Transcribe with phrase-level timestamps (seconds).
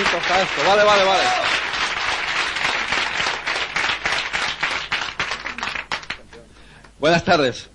[0.00, 0.64] esto.
[0.66, 1.22] Vale, vale, vale.
[6.98, 7.68] Buenas tardes.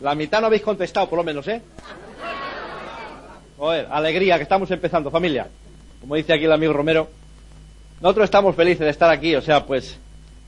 [0.00, 1.60] La mitad no habéis contestado, por lo menos, ¿eh?
[3.58, 5.48] Joder, alegría, que estamos empezando, familia.
[6.00, 7.10] Como dice aquí el amigo Romero,
[8.00, 9.98] nosotros estamos felices de estar aquí, o sea, pues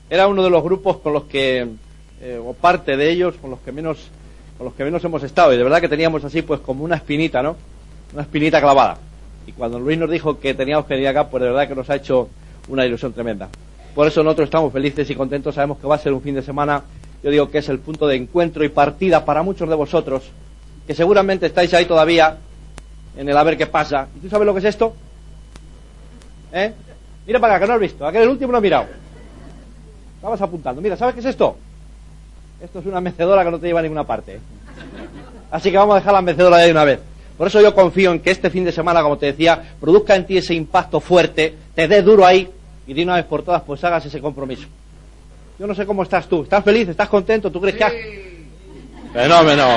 [0.09, 1.67] era uno de los grupos con los que,
[2.21, 4.09] eh, o parte de ellos, con los que menos,
[4.57, 6.95] con los que menos hemos estado, y de verdad que teníamos así, pues como una
[6.95, 7.55] espinita, ¿no?
[8.13, 8.97] Una espinita clavada.
[9.47, 11.89] Y cuando Luis nos dijo que teníamos que venir acá, pues de verdad que nos
[11.89, 12.29] ha hecho
[12.67, 13.49] una ilusión tremenda.
[13.95, 16.41] Por eso nosotros estamos felices y contentos, sabemos que va a ser un fin de
[16.41, 16.83] semana,
[17.23, 20.23] yo digo que es el punto de encuentro y partida para muchos de vosotros,
[20.87, 22.37] que seguramente estáis ahí todavía,
[23.17, 24.07] en el a ver qué pasa.
[24.15, 24.93] ¿Y tú sabes lo que es esto?
[26.51, 26.73] ¿Eh?
[27.25, 28.05] Mira para acá, que no has visto.
[28.05, 28.85] Aquel el último no ha mirado.
[30.15, 30.81] Estabas apuntando.
[30.81, 31.57] Mira, ¿sabes qué es esto?
[32.61, 34.39] Esto es una mecedora que no te lleva a ninguna parte.
[35.51, 36.99] Así que vamos a dejar la mecedora de una vez.
[37.37, 40.25] Por eso yo confío en que este fin de semana, como te decía, produzca en
[40.25, 42.49] ti ese impacto fuerte, te dé duro ahí
[42.85, 44.67] y de una vez por todas pues hagas ese compromiso.
[45.57, 46.43] Yo no sé cómo estás tú.
[46.43, 46.89] ¿Estás feliz?
[46.89, 47.51] ¿Estás contento?
[47.51, 47.93] ¿Tú crees que has...
[49.13, 49.67] Fenómeno.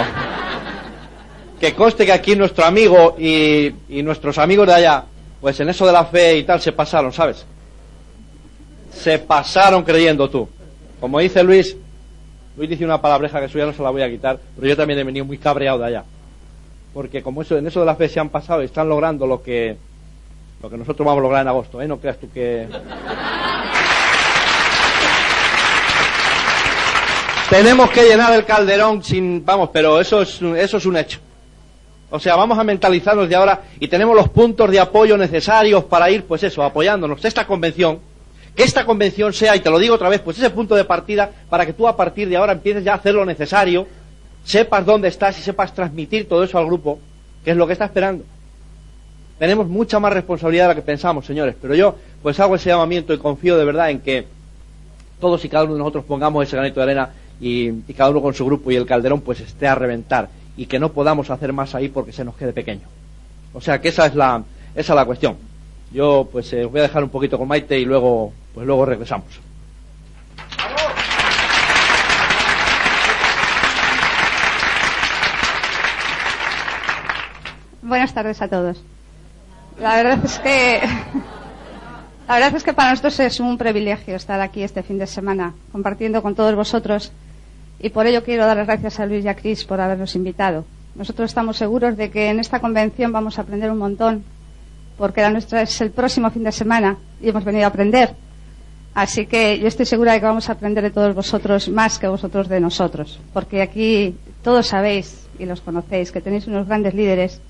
[1.61, 5.05] Que conste que aquí nuestro amigo y, y nuestros amigos de allá
[5.41, 7.45] pues en eso de la fe y tal se pasaron, ¿sabes?
[8.93, 10.49] Se pasaron creyendo tú.
[11.01, 11.77] Como dice Luis,
[12.57, 14.99] Luis dice una palabreja que suya no se la voy a quitar, pero yo también
[14.99, 16.05] he venido muy cabreado de allá.
[16.97, 19.43] Porque como eso, en eso de la fe se han pasado y están logrando lo
[19.43, 19.77] que,
[20.63, 21.87] lo que nosotros vamos a lograr en agosto, ¿eh?
[21.87, 22.67] No creas tú que...
[27.51, 31.19] Tenemos que llenar el calderón sin, vamos, pero eso es, eso es un hecho.
[32.09, 36.11] O sea, vamos a mentalizarnos de ahora y tenemos los puntos de apoyo necesarios para
[36.11, 37.23] ir, pues eso, apoyándonos.
[37.23, 38.01] Esta convención,
[38.55, 41.31] que esta convención sea, y te lo digo otra vez, pues ese punto de partida
[41.51, 43.87] para que tú a partir de ahora empieces ya a hacer lo necesario,
[44.47, 47.01] sepas dónde estás y sepas transmitir todo eso al grupo,
[47.45, 48.25] que es lo que está esperando.
[49.39, 53.13] Tenemos mucha más responsabilidad de la que pensamos, señores, pero yo pues hago ese llamamiento
[53.13, 54.25] y confío de verdad en que
[55.21, 58.35] todos y cada uno de nosotros pongamos ese granito de arena y, cada uno con
[58.35, 61.75] su grupo y el calderón pues esté a reventar y que no podamos hacer más
[61.75, 62.87] ahí porque se nos quede pequeño.
[63.53, 65.37] O sea que esa es la, esa es la cuestión.
[65.93, 68.87] Yo pues eh, os voy a dejar un poquito con Maite y luego, pues luego
[68.87, 69.41] regresamos.
[77.87, 78.83] Buenas tardes a todos.
[79.81, 80.81] La verdad es que
[82.27, 85.55] la verdad es que para nosotros es un privilegio estar aquí este fin de semana
[85.71, 87.13] compartiendo con todos vosotros
[87.79, 90.65] y por ello quiero dar las gracias a Luis y a Cris por habernos invitado.
[90.97, 94.25] Nosotros estamos seguros de que en esta convención vamos a aprender un montón,
[94.99, 98.17] porque la nuestra es el próximo fin de semana y hemos venido a aprender.
[98.95, 102.09] Así que yo estoy segura de que vamos a aprender de todos vosotros más que
[102.09, 107.41] vosotros de nosotros, porque aquí todos sabéis y los conocéis que tenéis unos grandes líderes.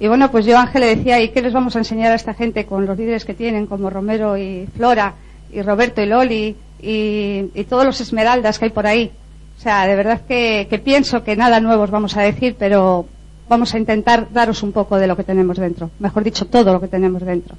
[0.00, 2.34] Y bueno, pues yo Ángel le decía, ¿y qué les vamos a enseñar a esta
[2.34, 5.14] gente con los líderes que tienen, como Romero y Flora,
[5.52, 9.12] y Roberto y Loli, y, todos los esmeraldas que hay por ahí?
[9.56, 13.06] O sea, de verdad que, pienso que nada nuevo os vamos a decir, pero
[13.48, 15.90] vamos a intentar daros un poco de lo que tenemos dentro.
[16.00, 17.54] Mejor dicho, todo lo que tenemos dentro.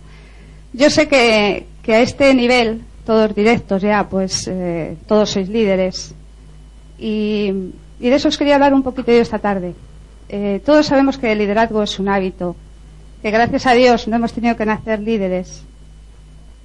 [0.74, 6.14] Yo sé que, que a este nivel, todos directos ya, pues eh, todos sois líderes.
[7.00, 7.54] Y,
[8.00, 9.76] y, de eso os quería hablar un poquito yo esta tarde.
[10.36, 12.56] Eh, todos sabemos que el liderazgo es un hábito,
[13.22, 15.62] que gracias a Dios no hemos tenido que nacer líderes,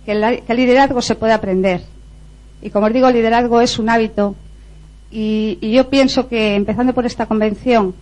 [0.06, 1.82] que el, liderazgo se puede aprender.
[2.62, 4.36] Y como os digo, el liderazgo es un hábito
[5.10, 7.94] y, y, yo pienso que empezando por esta convención,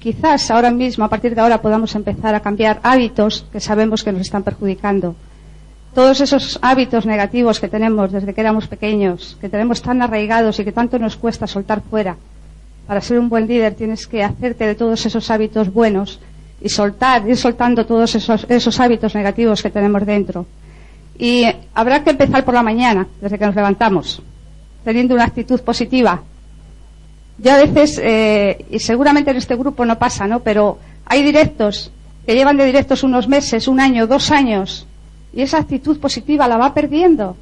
[0.00, 4.12] quizás ahora mismo, a partir de ahora, podamos empezar a cambiar hábitos que sabemos que
[4.12, 5.16] nos están perjudicando.
[5.94, 10.64] Todos esos hábitos negativos que tenemos desde que éramos pequeños, que tenemos tan arraigados y
[10.64, 12.16] que tanto nos cuesta soltar fuera.
[12.86, 16.20] Para ser un buen líder tienes que hacerte de todos esos hábitos buenos
[16.60, 20.46] y soltar, ir soltando todos esos, esos hábitos negativos que tenemos dentro.
[21.18, 24.22] Y habrá que empezar por la mañana, desde que nos levantamos,
[24.84, 26.22] teniendo una actitud positiva,
[27.38, 30.40] yo a veces, eh, y seguramente en este grupo no pasa, ¿no?
[30.40, 31.90] Pero hay directos
[32.26, 34.86] que llevan de directos unos meses, un año, dos años,
[35.32, 37.36] y esa actitud positiva la va perdiendo.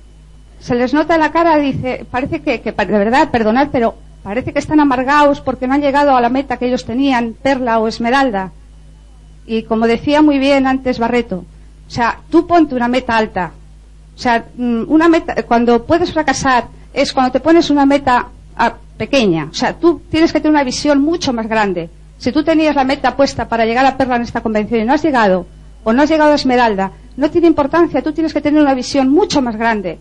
[0.61, 4.53] Se les nota en la cara, dice, parece que, que de verdad, perdonad, pero parece
[4.53, 7.89] que están amargados porque no han llegado a la meta que ellos tenían, Perla o
[7.89, 8.53] Esmeralda.
[9.47, 11.45] Y como decía muy bien antes Barreto,
[11.87, 13.53] o sea, tú ponte una meta alta.
[14.15, 18.29] O sea, mm, una meta, cuando puedes fracasar es cuando te pones una meta
[18.97, 19.49] pequeña.
[19.51, 21.91] O sea, tú tienes que tener una visión mucho más grande.
[22.19, 24.93] Si tú tenías la meta puesta para llegar a Perla en esta convención y no
[24.93, 25.47] has llegado,
[25.83, 29.09] o no has llegado a Esmeralda, no tiene importancia, tú tienes que tener una visión
[29.09, 29.99] mucho más grande.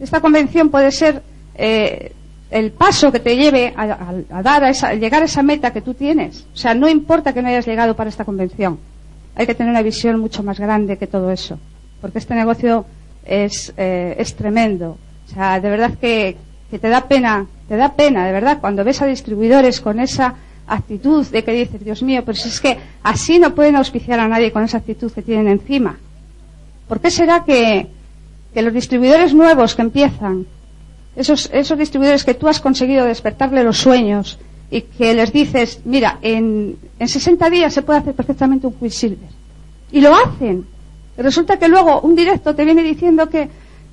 [0.00, 1.22] Esta convención puede ser
[1.54, 2.12] eh,
[2.50, 5.94] el paso que te lleve a, dar a, esa, llegar a esa meta que tú
[5.94, 6.46] tienes.
[6.54, 8.78] O sea, no importa que no hayas llegado para esta convención.
[9.34, 11.58] hay que tener una visión mucho más grande que todo eso,
[12.00, 12.86] porque este negocio
[13.24, 14.98] es, eh, es tremendo.
[15.26, 16.36] O sea, de verdad que,
[16.70, 20.34] que te da pena, te da pena, de verdad, cuando ves a distribuidores con esa
[20.66, 24.28] actitud de que dices, Dios mío, pero si es que así no pueden auspiciar a
[24.28, 25.98] nadie con esa actitud que tienen encima.
[26.88, 27.88] ¿Por qué será que,
[28.52, 30.46] que los distribuidores nuevos que empiezan,
[31.16, 34.38] esos, esos distribuidores que tú has conseguido despertarle los sueños
[34.70, 39.28] y que les dices, mira, en, en 60 días se puede hacer perfectamente un Quicksilver.
[39.92, 40.66] Y lo hacen.
[41.16, 43.48] Resulta que luego un directo te viene diciendo que,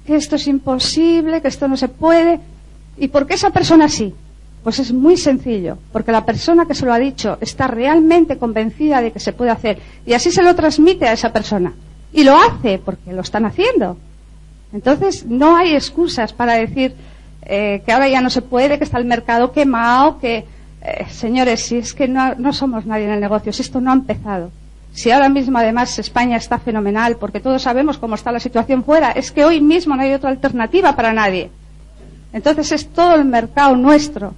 [0.05, 2.39] que esto es imposible, que esto no se puede.
[2.97, 4.13] ¿Y por qué esa persona sí?
[4.63, 9.01] Pues es muy sencillo, porque la persona que se lo ha dicho está realmente convencida
[9.01, 11.73] de que se puede hacer y así se lo transmite a esa persona.
[12.13, 13.97] Y lo hace porque lo están haciendo.
[14.73, 16.93] Entonces no hay excusas para decir
[17.51, 20.45] eh, que ahora ya no se puede, que está el mercado quemado, que
[20.81, 23.91] eh, señores, si es que no, no somos nadie en el negocio, si esto no
[23.91, 24.51] ha empezado.
[24.93, 29.11] Si ahora mismo además España está fenomenal, porque todos sabemos cómo está la situación fuera,
[29.11, 31.51] es que hoy mismo no hay otra alternativa para nadie.
[32.33, 34.33] Entonces es todo el mercado nuestro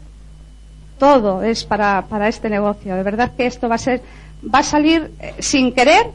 [1.03, 2.95] todo es para, para este negocio.
[2.95, 4.01] De verdad que esto va a ser,
[4.43, 6.07] va a salir eh, sin querer,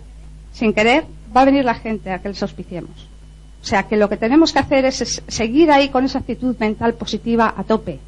[0.52, 1.04] sin querer,
[1.36, 3.06] va a venir la gente a que les auspiciemos.
[3.68, 6.94] O sea que lo que tenemos que hacer es, seguir ahí con esa actitud mental
[6.94, 7.98] positiva a tope.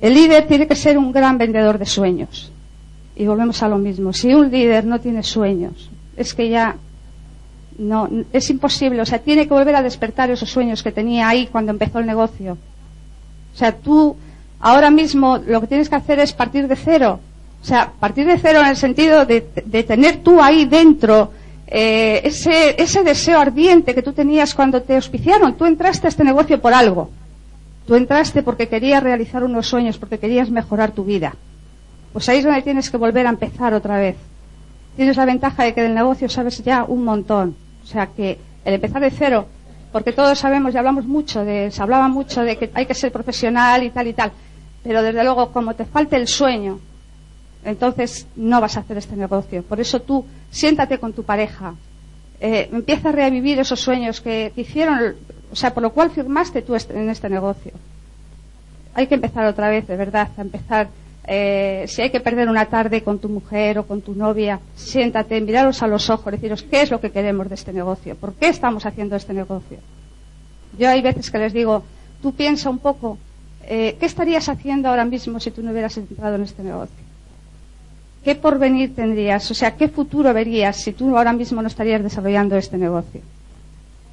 [0.00, 2.52] El líder tiene que ser un gran vendedor de sueños.
[3.16, 4.12] Y volvemos a lo mismo.
[4.12, 6.76] Si un líder no tiene sueños, es que ya
[7.76, 9.02] no, es imposible.
[9.02, 12.06] O sea, tiene que volver a despertar esos sueños que tenía ahí cuando empezó el
[12.06, 12.56] negocio.
[13.52, 14.16] O sea, tú
[14.60, 17.18] ahora mismo lo que tienes que hacer es partir de cero.
[17.60, 21.32] O sea, partir de cero en el sentido de, tener tú ahí dentro
[21.76, 25.56] eh, ese, ese deseo ardiente que tú tenías cuando te auspiciaron.
[25.56, 27.10] Tú entraste a este negocio por algo.
[27.84, 31.34] Tú entraste porque querías realizar unos sueños, porque querías mejorar tu vida.
[32.12, 34.14] Pues ahí es donde tienes que volver a empezar otra vez.
[34.94, 37.56] Tienes la ventaja de que del negocio sabes ya un montón.
[37.82, 39.48] O sea que el empezar de cero,
[39.90, 43.10] porque todos sabemos y hablamos mucho de, se hablaba mucho de que hay que ser
[43.10, 44.30] profesional y tal y tal.
[44.84, 46.78] Pero desde luego, como te falte el sueño,
[47.64, 49.62] entonces no vas a hacer este negocio.
[49.62, 51.74] Por eso tú siéntate con tu pareja,
[52.40, 55.16] eh, empieza a revivir esos sueños que, hicieron,
[55.50, 57.72] o sea, por lo cual firmaste tú en este negocio.
[58.94, 60.88] Hay que empezar otra vez, de verdad, a empezar.
[61.26, 65.40] Eh, si hay que perder una tarde con tu mujer o con tu novia, siéntate,
[65.40, 68.48] miraros a los ojos, deciros qué es lo que queremos de este negocio, por qué
[68.48, 69.78] estamos haciendo este negocio.
[70.78, 71.82] Yo hay veces que les digo,
[72.20, 73.16] tú piensa un poco
[73.66, 77.03] eh, ¿qué estarías haciendo ahora mismo si tú no hubieras entrado en este negocio?
[78.24, 79.50] ¿Qué porvenir tendrías?
[79.50, 83.20] O sea, ¿qué futuro verías si tú ahora mismo no estarías desarrollando este negocio?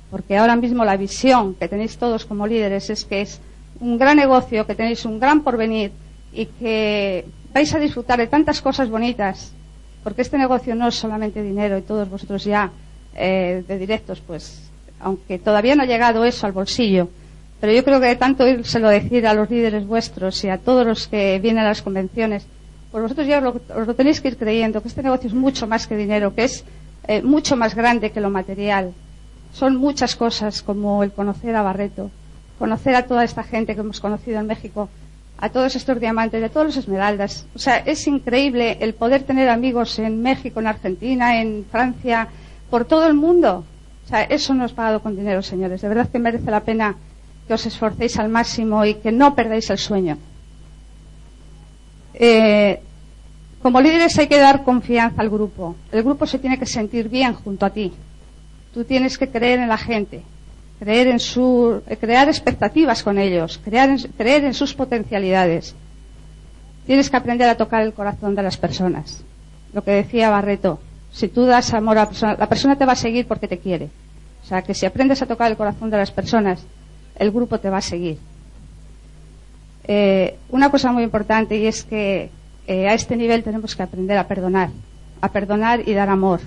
[0.09, 3.39] Porque ahora mismo la visión que tenéis todos como líderes es que es
[3.79, 5.93] un gran negocio, que tenéis un gran porvenir
[6.33, 9.53] y que vais a disfrutar de tantas cosas bonitas,
[10.03, 12.69] porque este negocio no es solamente dinero y todos vosotros ya
[13.15, 14.69] eh, de directos, pues,
[14.99, 17.07] aunque todavía no ha llegado eso al bolsillo,
[17.61, 21.07] pero yo creo que tanto lo decir a los líderes vuestros y a todos los
[21.07, 22.45] que vienen a las convenciones,
[22.91, 25.88] pues vosotros ya os lo, tenéis que ir creyendo, que este negocio es mucho más
[25.88, 26.65] que dinero, que es
[27.07, 28.93] eh, mucho más grande que lo material.
[29.53, 32.11] Son muchas cosas como el conocer a Barreto,
[32.59, 34.89] conocer a toda esta gente que hemos conocido en México,
[35.38, 37.47] a todos estos diamantes, a todos los esmeraldas.
[37.55, 42.27] O sea, es increíble el poder tener amigos en México, en Argentina, en Francia,
[42.69, 43.63] por todo el mundo.
[44.06, 45.81] O sea, eso no es pagado con dinero, señores.
[45.81, 46.95] De verdad que merece la pena
[47.47, 50.18] que os esforcéis al máximo y que no perdáis el sueño.
[52.13, 52.80] Eh,
[53.61, 55.75] como líderes hay que dar confianza al grupo.
[55.91, 57.94] El grupo se tiene que sentir bien junto a ti.
[58.73, 60.23] Tú tienes que creer en la gente,
[60.80, 65.75] creer en su, eh, crear expectativas con ellos, crear creer en sus potencialidades.
[66.87, 69.23] Tienes que aprender a tocar el corazón de las personas.
[69.73, 70.80] Lo que decía Barreto,
[71.11, 73.59] si tú das amor a la persona, la persona te va a seguir porque te
[73.59, 73.89] quiere.
[74.44, 76.65] O sea, que si aprendes a tocar el corazón de las personas,
[77.15, 78.18] el grupo te va a seguir.
[79.94, 82.30] Eh, una cosa muy importante y es que
[82.66, 84.69] eh, a este nivel tenemos que aprender a perdonar,
[85.19, 86.40] a perdonar y dar amor.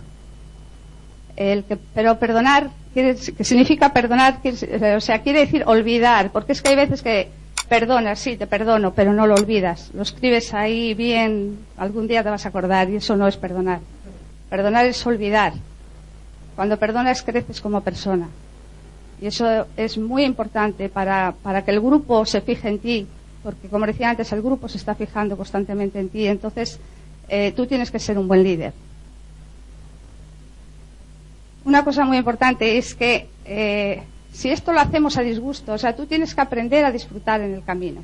[1.37, 4.41] El que, pero perdonar, quiere, que significa perdonar,
[4.97, 7.29] o sea, quiere decir olvidar, porque es que hay veces que
[7.69, 9.91] perdonas, sí, te perdono, pero no lo olvidas.
[9.93, 13.81] Lo escribes ahí bien, algún día te vas a acordar y eso no es perdonar.
[14.49, 15.53] Perdonar es olvidar.
[16.57, 18.27] Cuando perdonas creces como persona.
[19.21, 23.07] Y eso es muy importante para, que el grupo se fije en ti,
[23.45, 26.27] porque como decía antes, el grupo se está fijando constantemente en ti.
[26.27, 26.81] Entonces,
[27.29, 28.73] eh, tú tienes que ser un buen líder.
[31.67, 35.95] Una cosa muy importante es que eh, si esto lo hacemos a disgusto, o sea,
[35.95, 38.01] tú tienes que aprender a disfrutar en el camino.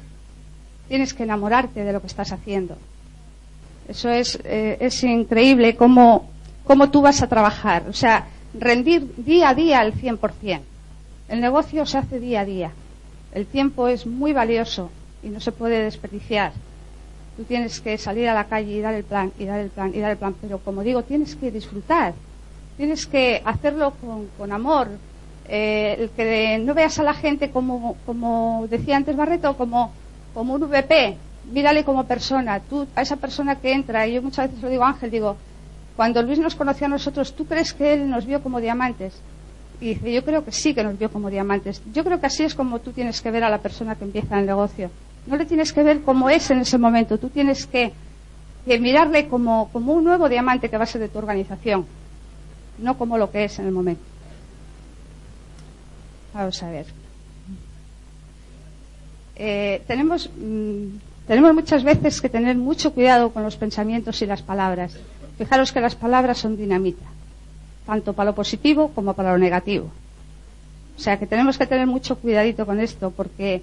[0.89, 2.77] Tienes que enamorarte de lo que estás haciendo.
[3.89, 6.29] Eso es, eh, es increíble cómo,
[6.65, 7.89] cómo tú vas a trabajar.
[7.89, 10.61] O sea, rendir día a día al 100%.
[11.29, 12.73] El negocio se hace día a día.
[13.33, 14.91] El tiempo es muy valioso
[15.23, 16.53] y no se puede desperdiciar.
[17.37, 19.93] Tú tienes que salir a la calle y dar el plan, y dar el plan,
[19.95, 20.35] y dar el plan.
[20.41, 22.15] Pero como digo, tienes que disfrutar.
[22.77, 23.95] Tienes que hacerlo
[24.37, 24.89] con, amor.
[25.49, 29.93] Eh, el que no veas a la gente como, como decía antes Barreto, como,
[30.35, 31.17] como un VP.
[31.53, 32.61] Mírale como persona.
[32.61, 35.37] Tú, a esa persona que entra, y yo muchas veces lo digo Ángel, digo,
[35.97, 39.21] cuando Luis nos conoció a nosotros, ¿tú crees que él nos vio como diamantes?
[39.81, 41.83] Y dice, yo creo que sí que nos vio como diamantes.
[41.93, 44.39] Yo creo que así es como tú tienes que ver a la persona que empieza
[44.39, 44.91] el negocio.
[45.27, 47.19] No le tienes que ver como es en ese momento.
[47.19, 47.93] Tú tienes que,
[48.67, 51.87] mirarle como, un nuevo diamante que va a ser de tu organización,
[52.79, 54.03] no como lo que es en el momento.
[56.33, 56.87] Vamos a ver.
[59.37, 60.87] Eh, tenemos, mm,
[61.27, 64.97] tenemos muchas veces que tener mucho cuidado con los pensamientos y las palabras.
[65.39, 67.07] Fijaros que las palabras son dinamita,
[67.87, 69.91] tanto para lo positivo como para lo negativo.
[70.97, 73.62] O sea que tenemos que tener mucho cuidadito con esto, porque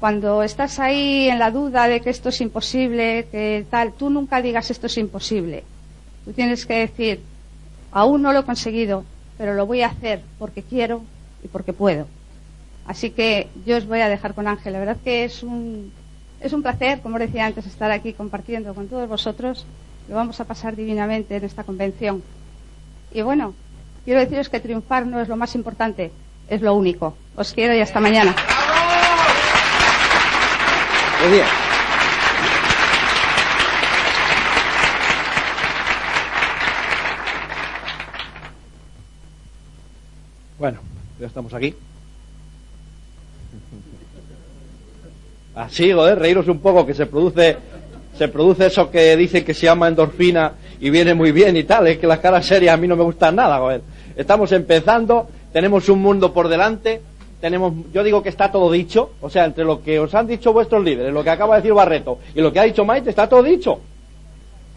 [0.00, 4.40] cuando estás ahí en la duda de que esto es imposible, que tal, tú nunca
[4.42, 5.64] digas esto es imposible.
[6.24, 7.20] Tú tienes que decir,
[7.90, 9.04] aún no lo he conseguido,
[9.36, 11.02] pero lo voy a hacer porque quiero
[11.42, 12.06] y porque puedo.
[12.86, 14.72] Así que yo os voy a dejar con Ángel.
[14.72, 15.92] La verdad que es un,
[16.40, 19.66] es un placer, como decía antes, estar aquí compartiendo con todos vosotros
[20.08, 22.22] lo vamos a pasar divinamente en esta convención.
[23.12, 23.54] Y bueno,
[24.04, 26.10] quiero deciros que triunfar no es lo más importante,
[26.48, 27.14] es lo único.
[27.36, 28.34] Os quiero y hasta mañana.
[31.26, 31.40] Muy.
[40.58, 40.78] Bueno,
[41.20, 41.74] ya estamos aquí.
[45.54, 47.56] Así, joder, reíros un poco, que se produce
[48.18, 51.86] se produce eso que dicen que se llama endorfina y viene muy bien y tal.
[51.86, 53.80] Es que las caras serias a mí no me gustan nada, joder.
[54.16, 57.00] Estamos empezando, tenemos un mundo por delante,
[57.40, 60.52] tenemos, yo digo que está todo dicho, o sea, entre lo que os han dicho
[60.52, 63.28] vuestros líderes, lo que acaba de decir Barreto y lo que ha dicho Maite, está
[63.28, 63.80] todo dicho.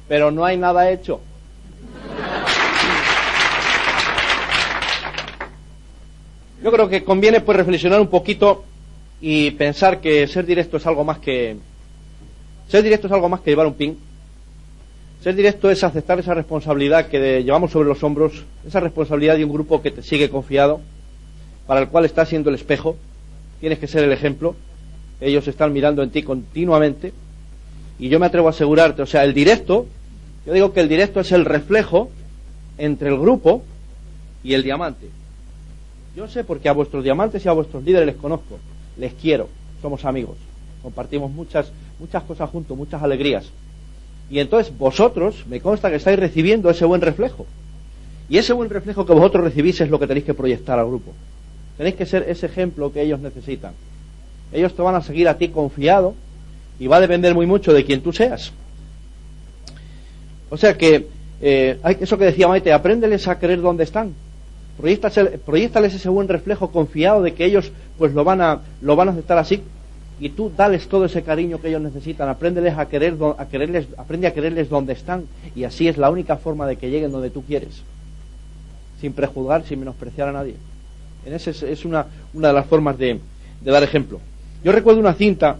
[0.07, 1.21] Pero no hay nada hecho.
[6.63, 8.63] Yo creo que conviene pues reflexionar un poquito
[9.19, 11.57] y pensar que ser directo es algo más que
[12.67, 13.97] ser directo es algo más que llevar un pin.
[15.23, 19.51] Ser directo es aceptar esa responsabilidad que llevamos sobre los hombros, esa responsabilidad de un
[19.51, 20.81] grupo que te sigue confiado,
[21.71, 22.97] para el cual estás siendo el espejo,
[23.61, 24.57] tienes que ser el ejemplo,
[25.21, 27.13] ellos están mirando en ti continuamente,
[27.97, 29.85] y yo me atrevo a asegurarte, o sea, el directo,
[30.45, 32.11] yo digo que el directo es el reflejo
[32.77, 33.63] entre el grupo
[34.43, 35.07] y el diamante.
[36.13, 38.59] Yo sé porque a vuestros diamantes y a vuestros líderes les conozco,
[38.97, 39.47] les quiero,
[39.81, 40.35] somos amigos,
[40.83, 43.45] compartimos muchas muchas cosas juntos, muchas alegrías.
[44.29, 47.45] Y entonces vosotros, me consta que estáis recibiendo ese buen reflejo.
[48.27, 51.13] Y ese buen reflejo que vosotros recibís es lo que tenéis que proyectar al grupo.
[51.77, 53.73] Tenéis que ser ese ejemplo que ellos necesitan.
[54.51, 56.13] Ellos te van a seguir a ti confiado
[56.79, 58.51] y va a depender muy mucho de quien tú seas.
[60.49, 61.07] O sea que,
[61.41, 64.13] eh, eso que decía Maite, apréndeles a creer dónde están.
[64.77, 69.11] Proyectales ese buen reflejo confiado de que ellos pues lo van a, lo van a
[69.11, 69.61] aceptar así
[70.19, 74.27] y tú dales todo ese cariño que ellos necesitan, apréndeles a querer, a quererles, aprende
[74.27, 75.25] a quererles donde están
[75.55, 77.81] y así es la única forma de que lleguen donde tú quieres,
[78.99, 80.55] sin prejuzgar, sin menospreciar a nadie.
[81.25, 83.19] Ese es, una, una, de las formas de,
[83.61, 84.19] dar ejemplo.
[84.63, 85.57] Yo recuerdo una cinta,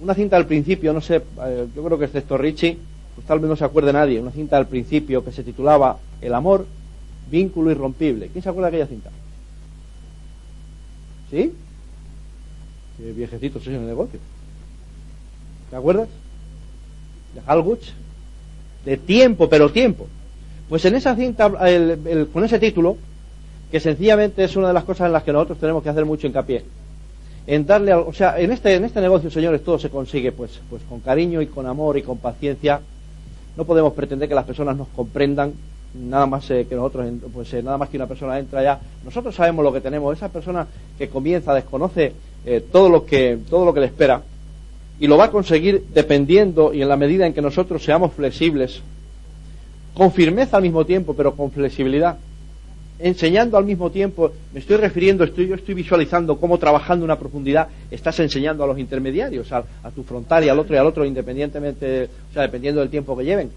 [0.00, 2.78] una cinta al principio, no sé, eh, yo creo que excepto Richie,
[3.14, 6.34] pues tal vez no se acuerde nadie, una cinta al principio que se titulaba El
[6.34, 6.66] amor,
[7.30, 8.28] vínculo irrompible.
[8.28, 9.10] ¿Quién se acuerda de aquella cinta?
[11.30, 11.52] ¿Sí?
[12.96, 14.20] Qué viejecito soy en el negocio.
[15.70, 16.08] ¿Te acuerdas?
[17.34, 17.92] De Halguch.
[18.84, 20.06] De tiempo, pero tiempo.
[20.68, 21.50] Pues en esa cinta,
[22.32, 22.96] con ese título,
[23.74, 26.28] que sencillamente es una de las cosas en las que nosotros tenemos que hacer mucho
[26.28, 26.62] hincapié.
[27.44, 30.80] En darle, o sea, en este, en este negocio, señores, todo se consigue, pues, pues
[30.88, 32.80] con cariño y con amor y con paciencia.
[33.56, 35.54] No podemos pretender que las personas nos comprendan
[35.92, 38.78] nada más eh, que nosotros, pues eh, nada más que una persona entra ya.
[39.04, 40.16] Nosotros sabemos lo que tenemos.
[40.16, 42.12] Esa persona que comienza, desconoce
[42.46, 44.22] eh, todo, lo que, todo lo que le espera
[45.00, 48.82] y lo va a conseguir dependiendo y en la medida en que nosotros seamos flexibles,
[49.94, 52.18] con firmeza al mismo tiempo, pero con flexibilidad,
[53.04, 57.68] enseñando al mismo tiempo, me estoy refiriendo, estoy, yo estoy visualizando cómo trabajando una profundidad
[57.90, 59.62] estás enseñando a los intermediarios, a,
[59.94, 63.26] tu frontal y al otro y al otro, independientemente, o sea, dependiendo del tiempo que
[63.26, 63.50] lleven.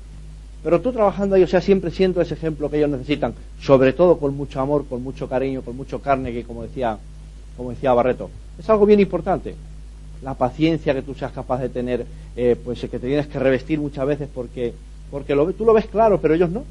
[0.62, 4.18] Pero tú trabajando ahí, o sea, siempre siendo ese ejemplo que ellos necesitan, sobre todo
[4.18, 6.98] con mucho amor, con mucho cariño, con mucho carne, que como decía,
[7.56, 8.30] como decía Barreto.
[8.60, 9.56] Es algo bien importante.
[10.22, 13.80] la paciencia que tú seas capaz de tener, eh, pues que te tienes que revestir
[13.80, 14.74] muchas veces porque,
[15.10, 16.66] porque lo, tú lo ves claro, pero ellos no.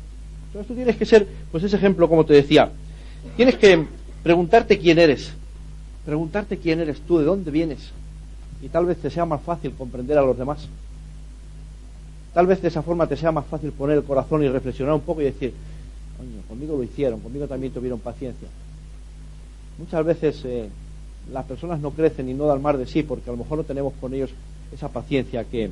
[0.56, 2.70] Entonces tú tienes que ser, pues ese ejemplo, como te decía,
[3.36, 3.84] tienes que
[4.22, 5.30] preguntarte quién eres,
[6.06, 7.90] preguntarte quién eres tú, de dónde vienes,
[8.62, 10.66] y tal vez te sea más fácil comprender a los demás.
[12.32, 15.02] Tal vez de esa forma te sea más fácil poner el corazón y reflexionar un
[15.02, 15.52] poco y decir,
[16.16, 18.48] coño, conmigo lo hicieron, conmigo también tuvieron paciencia.
[19.76, 20.70] Muchas veces eh,
[21.30, 23.64] las personas no crecen y no dan más de sí porque a lo mejor no
[23.64, 24.30] tenemos con ellos
[24.72, 25.70] esa paciencia que,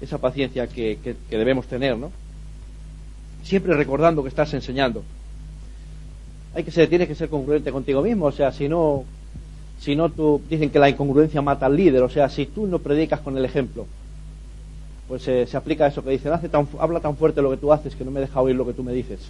[0.00, 2.10] esa paciencia que, que debemos tener, ¿no?
[3.44, 5.02] Siempre recordando que estás enseñando.
[6.54, 9.04] Hay que ser, tienes que ser congruente contigo mismo, o sea, si no,
[9.80, 12.78] si no tú, dicen que la incongruencia mata al líder, o sea, si tú no
[12.78, 13.86] predicas con el ejemplo,
[15.08, 17.72] pues eh, se aplica eso que dicen, Hace tan, habla tan fuerte lo que tú
[17.72, 19.20] haces que no me deja oír lo que tú me dices.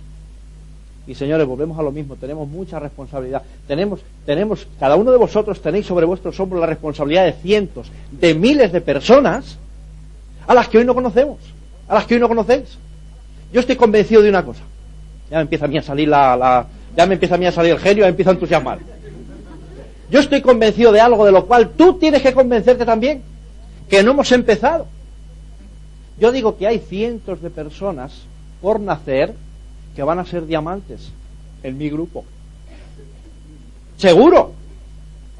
[1.07, 3.43] Y señores, volvemos a lo mismo, tenemos mucha responsabilidad.
[3.67, 8.35] Tenemos, tenemos, cada uno de vosotros tenéis sobre vuestros hombros la responsabilidad de cientos, de
[8.35, 9.59] miles de personas
[10.47, 11.39] a las que hoy no conocemos,
[11.89, 12.79] a las que hoy no conocéis.
[13.55, 14.63] Yo estoy convencido de una cosa.
[15.31, 17.71] Ya me empieza a mí a salir la, ya me empieza a mí a salir
[17.71, 18.81] el genio, me empieza a entusiasmar.
[20.11, 23.23] Yo estoy convencido de algo de lo cual tú tienes que convencerte también,
[23.89, 24.89] que no hemos empezado.
[26.19, 28.23] Yo digo que hay cientos de personas
[28.61, 29.33] por nacer
[29.95, 31.13] que van a ser diamantes
[31.63, 32.25] en mi grupo.
[33.97, 34.53] Seguro.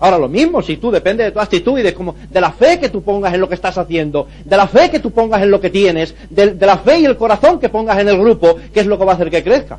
[0.01, 2.79] Ahora lo mismo, si tú depende de tu actitud y de, como, de la fe
[2.81, 5.51] que tú pongas en lo que estás haciendo, de la fe que tú pongas en
[5.51, 8.81] lo que tienes, de, la fe y el corazón que pongas en el grupo, que
[8.81, 9.79] es lo que va a hacer que crezca.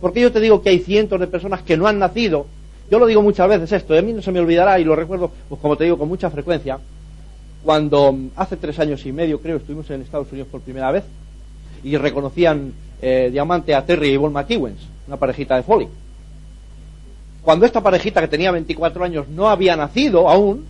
[0.00, 2.46] Porque yo te digo que hay cientos de personas que no han nacido
[2.90, 5.30] yo lo digo muchas veces esto, a mí no se me olvidará y lo recuerdo,
[5.48, 6.78] pues como te digo, con mucha frecuencia,
[7.62, 11.04] cuando mm, hace tres años y medio, creo, estuvimos en Estados Unidos por primera vez
[11.84, 15.88] y reconocían eh, diamante a Terry y Yvonne McEwens, una parejita de Foley.
[17.48, 20.66] Cuando esta parejita que tenía 24 años no había nacido aún,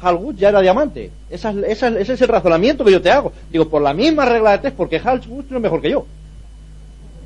[0.00, 1.10] Hal Wood ya era diamante.
[1.28, 3.32] ese es el razonamiento que yo te hago.
[3.50, 6.06] Digo, por la misma regla de tres, porque Hal Wood no es mejor que yo.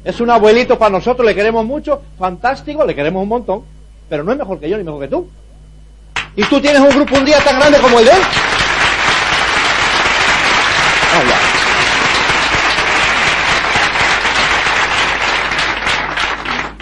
[0.04, 3.62] Es un abuelito para nosotros, le queremos mucho, fantástico, le queremos un montón
[4.08, 5.28] pero no es mejor que yo ni mejor que tú.
[6.36, 8.53] Y tú tienes un grupo un día tan grande como el de él.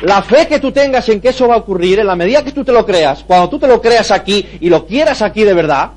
[0.03, 2.51] La fe que tú tengas en que eso va a ocurrir, en la medida que
[2.51, 5.55] tú te lo creas, cuando tú te lo creas aquí y lo quieras aquí de
[5.55, 5.93] verdad,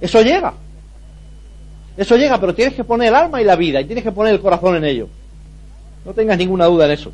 [0.00, 0.52] eso llega.
[1.96, 4.34] Eso llega, pero tienes que poner el alma y la vida y tienes que poner
[4.34, 5.08] el corazón en ello.
[6.04, 7.10] No tengas ninguna duda en eso.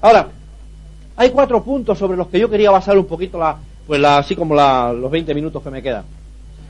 [0.00, 0.28] Ahora,
[1.16, 4.34] hay cuatro puntos sobre los que yo quería basar un poquito la, pues la, así
[4.34, 6.04] como la, los 20 minutos que me quedan.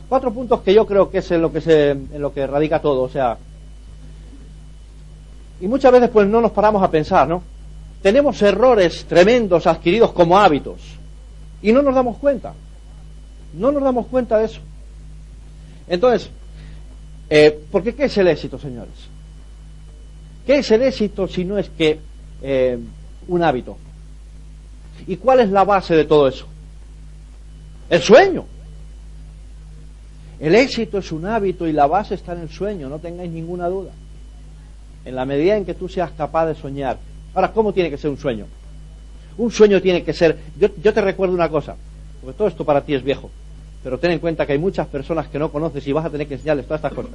[0.09, 2.81] Cuatro puntos que yo creo que es en lo que se, en lo que radica
[2.81, 3.39] todo, o sea,
[5.61, 7.43] y muchas veces pues no nos paramos a pensar, ¿no?
[8.05, 10.79] Tenemos errores tremendos adquiridos como hábitos
[11.63, 12.53] y no nos damos cuenta.
[13.55, 14.61] No nos damos cuenta de eso.
[15.89, 16.29] Entonces,
[17.31, 18.93] eh, ¿por qué qué es el éxito, señores?
[20.45, 21.99] ¿Qué es el éxito si no es que
[22.43, 22.79] eh,
[23.27, 23.79] un hábito?
[25.07, 26.45] ¿Y cuál es la base de todo eso?
[27.89, 28.45] El sueño.
[30.39, 33.67] El éxito es un hábito y la base está en el sueño, no tengáis ninguna
[33.69, 33.93] duda.
[35.07, 36.99] En la medida en que tú seas capaz de soñar.
[37.35, 38.47] Ahora, ¿cómo tiene que ser un sueño?
[39.37, 40.39] Un sueño tiene que ser...
[40.57, 41.77] Yo, te recuerdo una cosa,
[42.21, 43.31] porque todo esto para ti es viejo,
[43.83, 46.29] pero ten en cuenta que hay muchas personas que no conoces y vas a tener
[46.29, 47.13] que enseñarles todas estas cosas.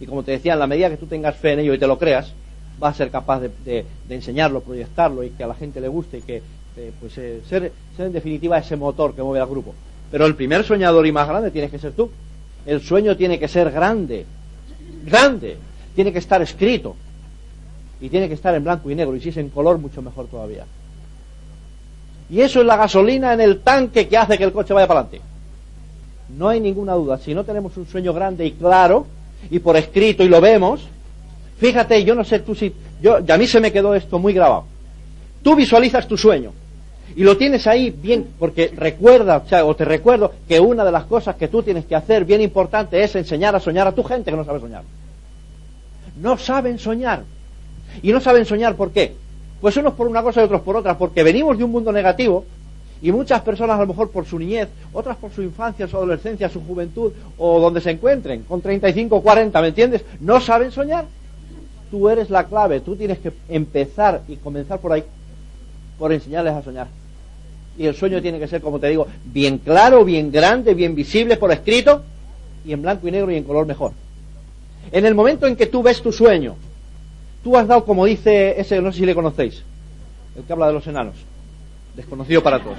[0.00, 1.86] Y como te decía, en la medida que tú tengas fe en ello y te
[1.88, 2.32] lo creas,
[2.78, 6.22] vas a ser capaz de, enseñarlo, proyectarlo y que a la gente le guste y
[6.22, 6.42] que
[6.76, 9.74] eh, pues eh, ser, en definitiva ese motor que mueve al grupo.
[10.12, 12.10] Pero el primer soñador y más grande tienes que ser tú.
[12.64, 14.24] El sueño tiene que ser grande,
[15.04, 15.56] grande,
[15.94, 16.94] tiene que estar escrito
[18.00, 20.26] y tiene que estar en blanco y negro y si es en color mucho mejor
[20.26, 20.64] todavía.
[22.30, 25.00] Y eso es la gasolina en el tanque que hace que el coche vaya para
[25.00, 25.26] adelante.
[26.36, 29.06] No hay ninguna duda, si no tenemos un sueño grande y claro
[29.50, 30.86] y por escrito y lo vemos,
[31.58, 34.64] fíjate, yo no sé tú si yo a mí se me quedó esto muy grabado.
[35.42, 36.52] Tú visualizas tu sueño
[37.16, 41.36] y lo tienes ahí bien, porque recuerda, o, te recuerdo que una de las cosas
[41.36, 44.36] que tú tienes que hacer bien importante es enseñar a soñar a tu gente que
[44.36, 44.84] no sabe soñar.
[46.20, 47.24] No saben soñar.
[48.02, 49.14] Y no saben soñar ¿por qué?
[49.60, 52.44] Pues unos por una cosa y otros por otra, porque venimos de un mundo negativo
[53.02, 56.48] y muchas personas a lo mejor por su niñez, otras por su infancia, su adolescencia,
[56.48, 60.04] su juventud o donde se encuentren, con 35 o 40, ¿me entiendes?
[60.20, 61.06] No saben soñar.
[61.90, 65.04] Tú eres la clave, tú tienes que empezar y comenzar por ahí
[65.98, 66.86] por enseñarles a soñar.
[67.76, 71.36] Y el sueño tiene que ser, como te digo, bien claro, bien grande, bien visible
[71.36, 72.02] por escrito
[72.64, 73.92] y en blanco y negro y en color mejor.
[74.92, 76.56] En el momento en que tú ves tu sueño,
[77.42, 79.62] tú has dado, como dice ese, no sé si le conocéis,
[80.36, 81.16] el que habla de los enanos,
[81.94, 82.78] desconocido para todos.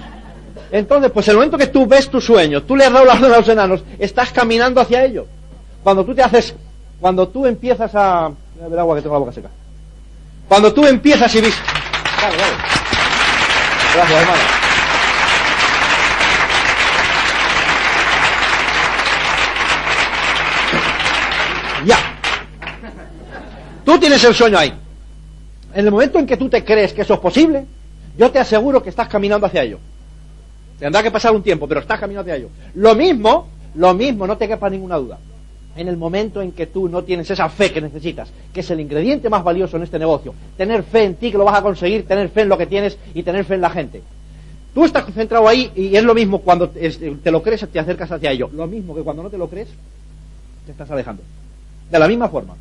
[0.71, 3.19] Entonces, pues el momento que tú ves tu sueño, tú le has dado la a
[3.19, 5.27] los enanos, estás caminando hacia ello.
[5.83, 6.55] Cuando tú te haces,
[6.99, 8.31] cuando tú empiezas a...
[8.69, 9.49] Ver agua que tengo la boca seca.
[10.47, 11.55] Cuando tú empiezas y ves...
[12.19, 12.35] Claro.
[13.95, 14.70] Gracias, hermano.
[23.83, 24.73] Tú tienes el sueño ahí.
[25.73, 27.65] En el momento en que tú te crees que eso es posible,
[28.17, 29.79] yo te aseguro que estás caminando hacia ello.
[30.79, 32.49] Tendrá que pasar un tiempo, pero estás caminando hacia ello.
[32.75, 35.19] Lo mismo, lo mismo, no te quepa ninguna duda.
[35.75, 38.81] En el momento en que tú no tienes esa fe que necesitas, que es el
[38.81, 42.05] ingrediente más valioso en este negocio, tener fe en ti que lo vas a conseguir,
[42.05, 44.01] tener fe en lo que tienes y tener fe en la gente.
[44.73, 48.31] Tú estás concentrado ahí y es lo mismo cuando te lo crees, te acercas hacia
[48.31, 48.49] ello.
[48.53, 49.69] Lo mismo que cuando no te lo crees,
[50.65, 51.23] te estás alejando.
[51.89, 52.55] De la misma forma.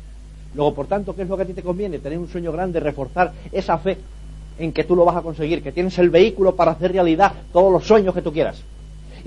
[0.53, 1.99] Luego, por tanto, ¿qué es lo que a ti te conviene?
[1.99, 3.97] Tener un sueño grande, reforzar esa fe
[4.59, 7.71] en que tú lo vas a conseguir, que tienes el vehículo para hacer realidad todos
[7.71, 8.61] los sueños que tú quieras.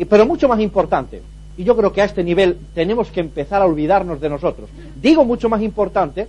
[0.08, 1.22] Pero mucho más importante,
[1.56, 4.68] y yo creo que a este nivel tenemos que empezar a olvidarnos de nosotros.
[5.00, 6.28] Digo mucho más importante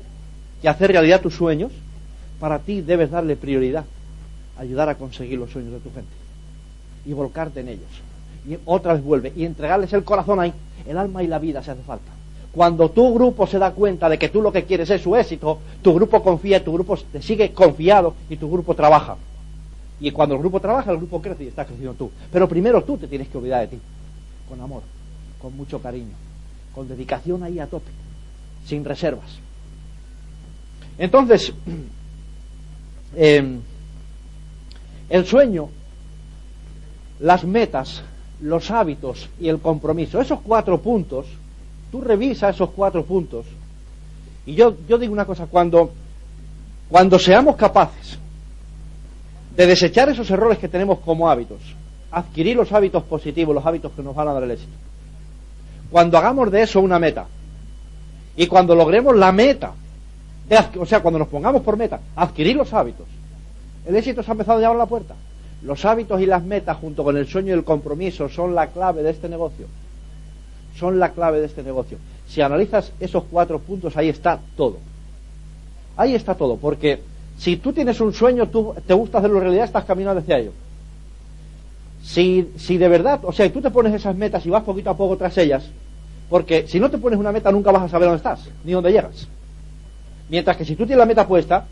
[0.61, 1.71] que hacer realidad tus sueños,
[2.39, 3.85] para ti debes darle prioridad,
[4.57, 6.11] ayudar a conseguir los sueños de tu gente
[7.05, 7.89] y volcarte en ellos.
[8.47, 10.53] Y otra vez vuelve y entregarles el corazón ahí,
[10.87, 12.14] el alma y la vida si hace falta.
[12.55, 15.59] Cuando tu grupo se da cuenta de que tú lo que quieres es su éxito,
[15.81, 19.17] tu grupo confía, tu grupo te sigue confiado y tu grupo trabaja.
[19.99, 22.11] Y cuando el grupo trabaja, el grupo crece y está creciendo tú.
[22.31, 23.79] Pero primero tú te tienes que olvidar de ti,
[24.47, 24.83] con amor,
[25.41, 26.13] con mucho cariño,
[26.73, 27.91] con dedicación ahí a tope,
[28.65, 29.37] sin reservas.
[30.97, 31.51] Entonces,
[33.17, 33.59] em,
[35.09, 35.67] el sueño,
[37.19, 38.01] las metas,
[38.39, 41.25] los hábitos y el compromiso, esos cuatro puntos,
[41.91, 43.45] Tú revisa esos cuatro puntos.
[44.45, 45.91] Y yo, yo digo una cosa, cuando,
[46.89, 48.19] cuando seamos capaces
[49.55, 51.59] de desechar esos errores que tenemos como hábitos,
[52.11, 54.73] adquirir los hábitos positivos, los hábitos que nos van a dar el éxito.
[55.89, 57.25] Cuando hagamos de eso una meta,
[58.35, 59.73] y cuando logremos la meta,
[60.77, 63.07] o sea, cuando nos pongamos por meta, adquirir los hábitos,
[63.85, 65.15] el éxito se ha empezado a llamar a la puerta.
[65.61, 69.01] Los hábitos y las metas, junto con el sueño y el compromiso, son la clave
[69.01, 69.67] de este negocio
[70.77, 71.97] son la clave de este negocio.
[72.27, 74.77] Si analizas esos cuatro puntos, ahí está todo.
[75.97, 77.01] Ahí está todo, porque
[77.37, 80.51] si tú tienes un sueño, tú te gusta hacerlo realidad, estás caminando hacia ello.
[82.03, 84.97] Si, si de verdad, o sea, tú te pones esas metas y vas poquito a
[84.97, 85.69] poco tras ellas,
[86.29, 88.91] porque si no te pones una meta nunca vas a saber dónde estás, ni dónde
[88.91, 89.27] llegas.
[90.29, 91.65] Mientras que si tú tienes la meta puesta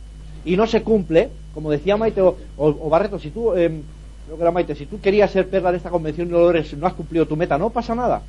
[0.46, 3.82] y no se cumple, como decía Maite o, Barreto, si tú, eh,
[4.26, 6.50] creo que era Maite, si tú querías ser perla de esta convención y no lo
[6.50, 8.22] eres, no has cumplido tu meta, no pasa nada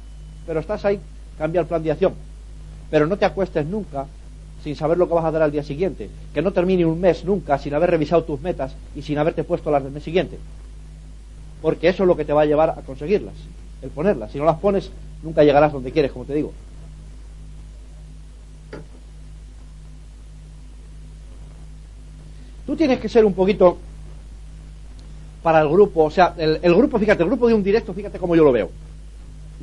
[0.46, 1.00] pero estás ahí,
[1.38, 2.14] cambia el plan de acción.
[2.90, 4.06] Pero no te acuestes nunca
[4.62, 6.08] sin saber lo que vas a dar al día siguiente.
[6.32, 9.70] Que no termine un mes nunca sin haber revisado tus metas y sin haberte puesto
[9.70, 10.38] las del mes siguiente.
[11.60, 13.34] Porque eso es lo que te va a llevar a conseguirlas,
[13.82, 14.32] el ponerlas.
[14.32, 14.90] Si no las pones,
[15.22, 16.52] nunca llegarás donde quieres, como te digo.
[22.66, 23.78] Tú tienes que ser un poquito
[25.42, 28.18] para el grupo, o sea, el, el grupo, fíjate, el grupo de un directo, fíjate
[28.18, 28.70] cómo yo lo veo.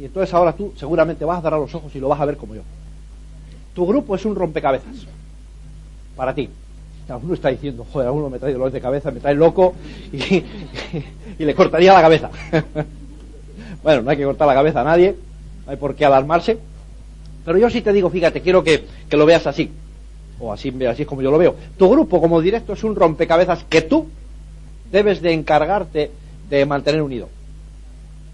[0.02, 2.26] Y entonces ahora tú seguramente vas a dar a los ojos y lo vas a
[2.26, 2.64] ver como yo.
[3.76, 5.06] Tu grupo es un rompecabezas.
[6.16, 6.50] Para ti.
[7.08, 9.76] Alguno está diciendo, joder, alguno me trae dolores de cabeza, me trae loco
[10.12, 10.44] y,
[11.38, 12.32] le cortaría la cabeza.
[13.84, 15.16] bueno, no hay que cortar la cabeza a nadie,
[15.66, 16.58] no hay por qué alarmarse.
[17.46, 19.70] Pero yo sí te digo, fíjate, quiero que, que lo veas así.
[20.40, 21.56] O así, así es como yo lo veo.
[21.78, 24.08] Tu grupo como directo es un rompecabezas que tú
[24.92, 26.10] debes de encargarte
[26.50, 27.30] de mantener unido.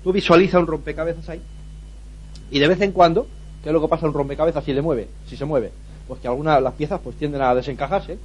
[0.01, 1.41] Tú visualiza un rompecabezas ahí.
[2.51, 3.27] Y de vez en cuando,
[3.63, 5.07] ¿qué es lo que pasa en un rompecabezas si le mueve?
[5.27, 5.71] Si se mueve.
[6.07, 8.17] Pues que algunas de las piezas pues tienden a desencajarse.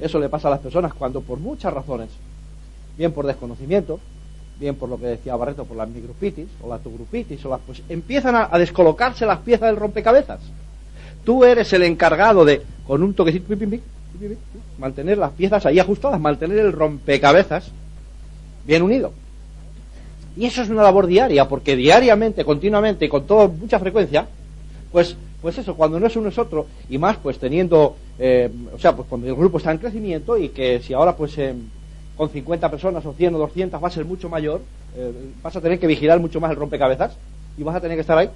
[0.00, 2.08] Eso le pasa a las personas cuando por muchas razones,
[2.96, 4.00] bien por desconocimiento,
[4.58, 7.82] bien por lo que decía Barreto, por la micropitis o la tugrupitis, o las, pues
[7.88, 10.40] empiezan a, descolocarse las piezas del rompecabezas.
[11.24, 13.54] Tú eres el encargado de, con un toquecito,
[14.78, 17.70] mantener las piezas ahí ajustadas, mantener el rompecabezas
[18.66, 19.12] bien unido.
[20.40, 24.26] Y eso es una labor diaria, porque diariamente, continuamente y con toda mucha frecuencia,
[24.90, 28.78] pues, pues eso, cuando no es uno es otro, y más pues teniendo, eh, o
[28.78, 31.36] sea, pues cuando el grupo está en crecimiento y que si ahora pues
[32.16, 34.62] con 50 personas o 100 o 200 va a ser mucho mayor,
[34.96, 37.18] eh, vas a tener que vigilar mucho más el rompecabezas
[37.58, 38.30] y vas a tener que estar ahí.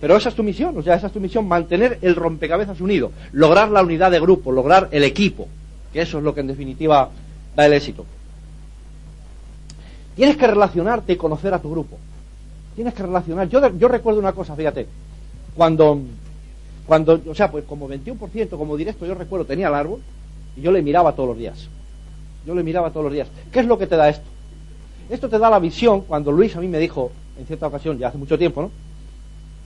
[0.00, 3.12] Pero esa es tu misión, o sea, esa es tu misión, mantener el rompecabezas unido,
[3.32, 5.46] lograr la unidad de grupo, lograr el equipo,
[5.92, 7.10] que eso es lo que en definitiva
[7.54, 8.06] da el éxito.
[10.18, 11.96] Tienes que relacionarte y conocer a tu grupo.
[12.74, 13.48] Tienes que relacionar.
[13.48, 14.88] Yo, yo recuerdo una cosa, fíjate.
[15.54, 16.00] Cuando,
[16.88, 20.00] cuando, o sea, pues como 21%, como directo, yo recuerdo, tenía el árbol
[20.56, 21.68] y yo le miraba todos los días.
[22.44, 23.28] Yo le miraba todos los días.
[23.52, 24.26] ¿Qué es lo que te da esto?
[25.08, 28.08] Esto te da la visión cuando Luis a mí me dijo, en cierta ocasión, ya
[28.08, 28.72] hace mucho tiempo, ¿no?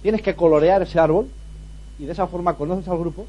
[0.03, 1.29] Tienes que colorear ese árbol
[1.99, 3.25] y de esa forma conoces al grupo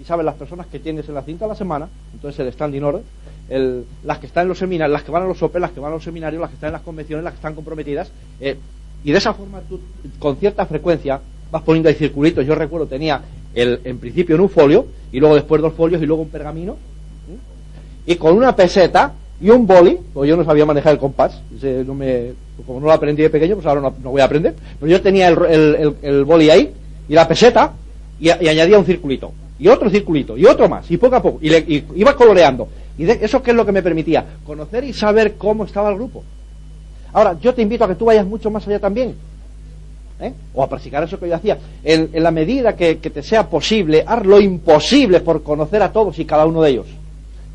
[0.00, 2.82] y sabes las personas que tienes en la cinta a la semana, entonces el standing
[2.82, 3.02] order,
[3.48, 5.80] el, las que están en los seminarios, las que van a los OPE, las que
[5.80, 8.56] van a los seminarios, las que están en las convenciones, las que están comprometidas, eh,
[9.04, 9.80] y de esa forma tú,
[10.18, 12.46] con cierta frecuencia, vas poniendo ahí circulitos.
[12.46, 13.20] Yo recuerdo, tenía
[13.54, 16.76] el, en principio en un folio, y luego después dos folios, y luego un pergamino,
[18.06, 21.40] y con una peseta y un boli, porque yo no sabía manejar el compás,
[22.66, 25.28] como no lo aprendí de pequeño, pues ahora no, voy a aprender, pero yo tenía
[25.28, 26.72] el, el, el, boli ahí,
[27.08, 27.72] y la peseta,
[28.20, 31.50] y, añadía un circulito, y otro circulito, y otro más, y poco a poco, y,
[31.50, 32.68] le, iba coloreando.
[32.96, 35.96] Y de, eso qué es lo que me permitía, conocer y saber cómo estaba el
[35.96, 36.22] grupo.
[37.12, 39.14] Ahora, yo te invito a que tú vayas mucho más allá también.
[40.20, 40.32] ¿eh?
[40.54, 41.58] O a practicar eso que yo hacía.
[41.82, 46.24] En, la medida que, te sea posible, haz lo imposible por conocer a todos y
[46.24, 46.86] cada uno de ellos.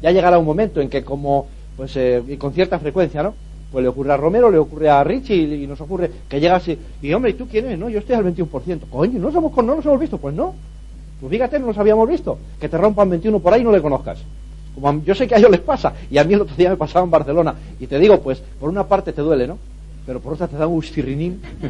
[0.02, 3.34] Ya llegará un momento en que como, pues, eh, y con cierta frecuencia, ¿no?
[3.72, 6.78] Pues le ocurre a Romero, le ocurre a Richie y, nos ocurre que llega así,
[7.02, 7.78] y hombre, ¿y tú quién eres?
[7.78, 8.90] No, yo estoy al 21%.
[8.90, 10.18] Coño, ¿no, somos, no nos hemos visto?
[10.18, 10.56] Pues no.
[11.20, 12.38] Pues fíjate, no nos habíamos visto.
[12.60, 14.20] Que te rompan 21 por ahí y no le conozcas.
[14.76, 16.78] Como yo sé que a ellos les pasa, y a mí el otro día me
[16.78, 17.56] pasaba en Barcelona.
[17.80, 19.58] Y te digo, pues, por una parte te duele, ¿no?
[20.06, 21.42] Pero por otra te da un gustirrinín.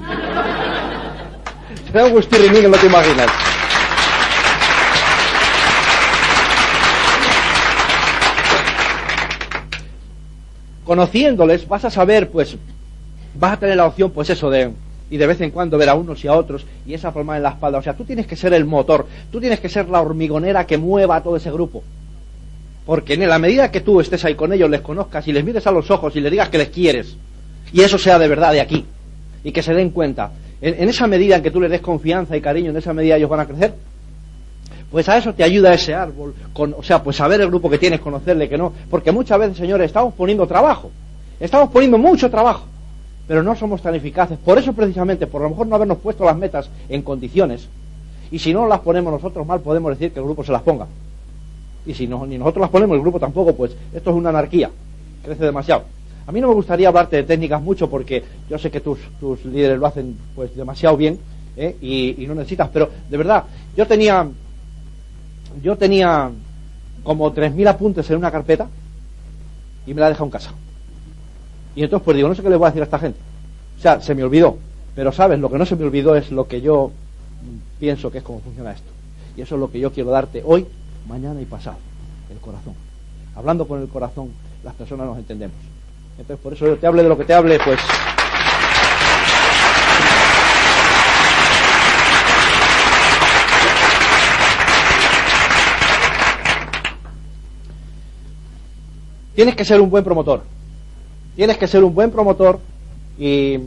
[1.91, 3.27] te da un gustirrinín que no te imaginas.
[10.85, 12.57] Conociéndoles vas a saber, pues,
[13.35, 14.71] vas a tener la opción, pues eso de,
[15.09, 17.43] y de vez en cuando ver a unos y a otros y esa forma en
[17.43, 17.77] la espalda.
[17.79, 20.77] O sea, tú tienes que ser el motor, tú tienes que ser la hormigonera que
[20.77, 21.83] mueva a todo ese grupo.
[22.89, 25.67] Porque en la medida que tú estés ahí con ellos, les conozcas y les mires
[25.67, 27.15] a los ojos y les digas que les quieres,
[27.71, 28.83] y eso sea de verdad de aquí,
[29.43, 32.41] y que se den cuenta, en, esa medida en que tú les des confianza y
[32.41, 33.75] cariño, en esa medida ellos van a crecer,
[34.89, 37.99] pues a eso te ayuda ese árbol, o sea, pues saber el grupo que tienes,
[37.99, 40.89] conocerle, que no, porque muchas veces, señores, estamos poniendo trabajo,
[41.39, 42.65] estamos poniendo mucho trabajo,
[43.27, 44.39] pero no somos tan eficaces.
[44.39, 47.69] Por eso precisamente, por lo mejor no habernos puesto las metas en condiciones,
[48.31, 50.87] y si no las ponemos nosotros mal, podemos decir que el grupo se las ponga.
[51.85, 54.69] Y si no, ni nosotros las ponemos, el grupo tampoco, pues esto es una anarquía.
[55.23, 55.83] Crece demasiado.
[56.27, 59.43] A mí no me gustaría hablarte de técnicas mucho porque yo sé que tus, tus
[59.45, 61.19] líderes lo hacen pues demasiado bien
[61.57, 61.75] ¿eh?
[61.81, 64.27] y, no necesitas, pero de verdad, yo tenía,
[65.63, 66.29] yo tenía
[67.03, 68.67] como 3.000 apuntes en una carpeta
[69.87, 70.51] y me la he dejado en casa.
[71.75, 73.19] Y entonces pues digo, no sé qué le voy a decir a esta gente.
[73.79, 74.57] O sea, se me olvidó,
[74.93, 76.91] pero sabes, lo que no se me olvidó es lo que yo
[77.79, 78.91] pienso que es cómo funciona esto.
[79.35, 80.67] Y eso es lo que yo quiero darte hoy
[81.07, 81.77] mañana y pasado,
[82.31, 82.73] el corazón.
[83.35, 84.31] Hablando con el corazón,
[84.63, 85.55] las personas nos entendemos.
[86.17, 87.79] Entonces, por eso yo te hable de lo que te hable, pues...
[99.35, 100.43] Tienes que ser un buen promotor.
[101.37, 102.59] Tienes que ser un buen promotor
[103.17, 103.57] y,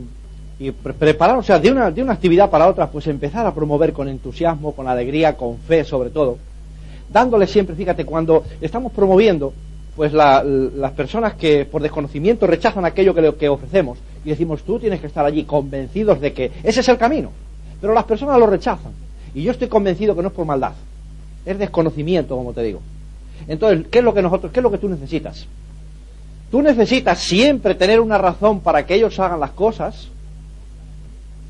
[0.99, 4.07] preparar, o sea, de una, de una actividad para otra, pues empezar a promover con
[4.07, 6.37] entusiasmo, con alegría, con fe sobre todo
[7.09, 9.53] dándole siempre, fíjate, cuando estamos promoviendo,
[9.95, 14.99] pues las personas que por desconocimiento rechazan aquello que, que ofrecemos y decimos tú tienes
[14.99, 17.31] que estar allí convencidos de que ese es el camino,
[17.79, 18.91] pero las personas lo rechazan
[19.35, 20.73] y yo estoy convencido que no es por maldad,
[21.45, 22.81] es desconocimiento, como te digo.
[23.47, 25.45] Entonces, ¿qué es lo que nosotros, qué es lo que tú necesitas?
[26.49, 30.09] Tú necesitas siempre tener una razón para que ellos hagan las cosas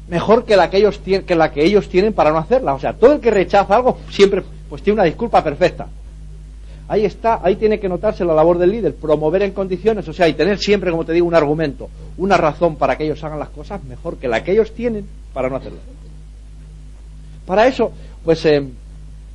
[0.08, 2.76] mejor que la que ellos, que la que ellos tienen para no hacerlas.
[2.76, 5.86] O sea, todo el que rechaza algo siempre pues tiene una disculpa perfecta.
[6.88, 10.28] Ahí está, ahí tiene que notarse la labor del líder, promover en condiciones, o sea,
[10.28, 13.50] y tener siempre, como te digo, un argumento, una razón para que ellos hagan las
[13.50, 15.84] cosas mejor que la que ellos tienen para no hacerlas.
[17.46, 17.92] Para eso,
[18.26, 18.68] pues, eh,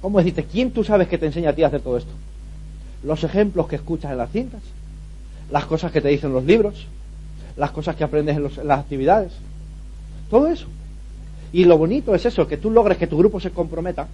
[0.02, 0.42] ¿cómo decirte?
[0.42, 2.10] ¿Quién tú sabes que te enseña a ti a hacer todo esto?
[3.04, 4.62] Los ejemplos que escuchas en las cintas,
[5.52, 6.88] las cosas que te dicen los libros,
[7.56, 9.34] las cosas que aprendes en, en las actividades,
[10.30, 10.66] todo eso.
[11.52, 14.08] Y lo bonito es eso, que tú logres que tu grupo se comprometa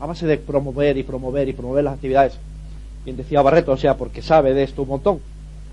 [0.00, 2.34] a base de promover y promover y promover las actividades.
[3.04, 5.20] Bien decía Barreto, o sea, porque sabe de esto un montón.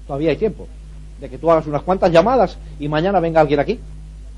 [0.07, 0.67] Todavía hay tiempo.
[1.19, 3.79] De que tú hagas unas cuantas llamadas y mañana venga alguien aquí.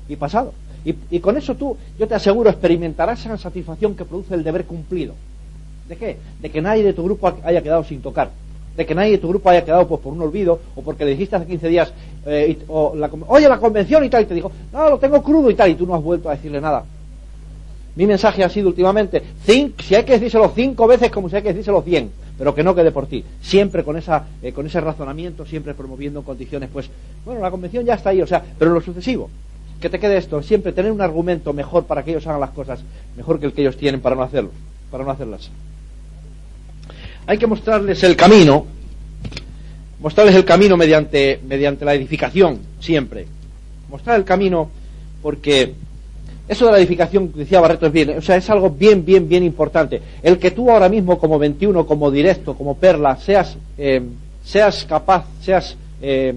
[0.08, 0.52] Y pasado.
[0.84, 5.14] Y, con eso tú, yo te aseguro, experimentarás esa satisfacción que produce el deber cumplido.
[5.86, 6.16] ¿De qué?
[6.40, 8.30] De que nadie de tu grupo haya quedado sin tocar.
[8.76, 11.10] De que nadie de tu grupo haya quedado pues, por un olvido o porque le
[11.10, 11.92] dijiste hace 15 días,
[12.26, 15.50] eh, o la, oye, la convención y tal, y te dijo, no, lo tengo crudo
[15.50, 16.84] y tal, y tú no has vuelto a decirle nada.
[17.98, 21.48] Mi mensaje ha sido últimamente, si hay que decírselo cinco veces como si hay que
[21.48, 23.24] decírselo cien, pero que no quede por ti.
[23.42, 26.88] Siempre con, esa, eh, con ese razonamiento, siempre promoviendo condiciones, pues,
[27.24, 29.28] bueno, la convención ya está ahí, o sea, pero en lo sucesivo,
[29.80, 32.78] que te quede esto, siempre tener un argumento mejor para que ellos hagan las cosas,
[33.16, 34.52] mejor que el que ellos tienen para no hacerlo,
[34.92, 35.50] para no hacerlas.
[37.26, 38.64] Hay que mostrarles el camino
[39.98, 43.26] mostrarles el camino mediante, mediante la edificación, siempre.
[43.90, 44.70] Mostrar el camino
[45.20, 45.74] porque
[46.48, 49.44] eso de la edificación, decía Barreto, es bien, o sea, es algo bien, bien, bien
[49.44, 50.00] importante.
[50.22, 54.02] El que tú ahora mismo, como 21, como directo, como perla, seas, eh,
[54.42, 56.34] seas capaz, seas, eh,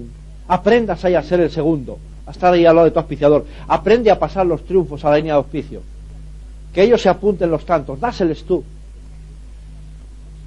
[0.48, 3.46] aprendas ahí a ser el segundo, a estar ahí al lado de tu auspiciador.
[3.66, 5.80] Aprende a pasar los triunfos a la línea de auspicio.
[6.74, 8.62] Que ellos se apunten los tantos, dáseles tú.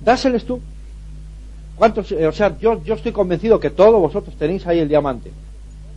[0.03, 0.59] Dáseles tú.
[1.75, 5.31] ¿Cuántos, eh, o sea, yo, yo estoy convencido que todos vosotros tenéis ahí el diamante.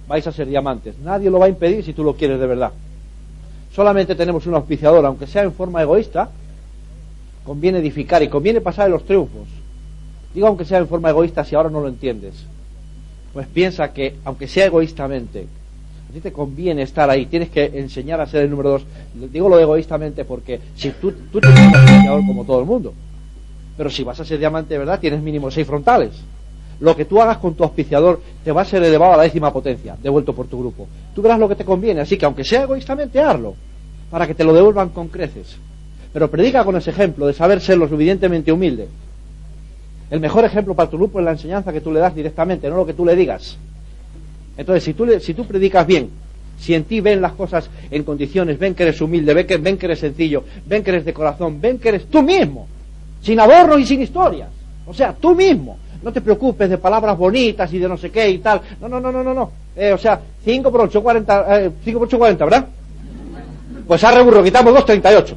[0.09, 0.99] Vais a ser diamantes.
[1.01, 2.73] Nadie lo va a impedir si tú lo quieres de verdad
[3.79, 6.31] solamente tenemos un auspiciador, aunque sea en forma egoísta,
[7.45, 9.47] conviene edificar y conviene pasar los triunfos.
[10.35, 12.35] Digo aunque sea en forma egoísta si ahora no lo entiendes.
[13.33, 15.47] Pues piensa que, aunque sea egoístamente,
[16.11, 18.83] a ti te conviene estar ahí, tienes que enseñar a ser el número dos.
[19.15, 22.93] Digo lo egoístamente porque si tú, tú tienes un auspiciador como todo el mundo,
[23.77, 26.15] pero si vas a ser diamante de verdad, tienes mínimo seis frontales.
[26.81, 29.53] Lo que tú hagas con tu auspiciador te va a ser elevado a la décima
[29.53, 30.89] potencia, devuelto por tu grupo.
[31.15, 33.55] Tú verás lo que te conviene, así que aunque sea egoístamente, hazlo
[34.11, 35.57] para que te lo devuelvan con creces.
[36.13, 38.89] Pero predica con ese ejemplo de saber ser lo suficientemente humilde.
[40.11, 42.77] El mejor ejemplo para tu grupo es la enseñanza que tú le das directamente, no
[42.77, 43.59] lo que tú le digas.
[44.57, 46.11] Entonces, si tú, si tú predicas bien,
[46.59, 49.77] si en ti ven las cosas en condiciones, ven que eres humilde, ven que, ven
[49.77, 52.67] que eres sencillo, ven que eres de corazón, ven que eres tú mismo,
[53.23, 54.49] sin adornos y sin historias.
[54.87, 55.79] O sea, tú mismo.
[56.03, 58.63] No te preocupes de palabras bonitas y de no sé qué y tal.
[58.81, 59.35] No, no, no, no, no.
[59.35, 59.51] no.
[59.77, 62.67] Eh, o sea, 5 por 8, 40, eh, 5 por 8, 40, ¿verdad?
[63.89, 65.35] Pues a reburro, quitamos 2.38.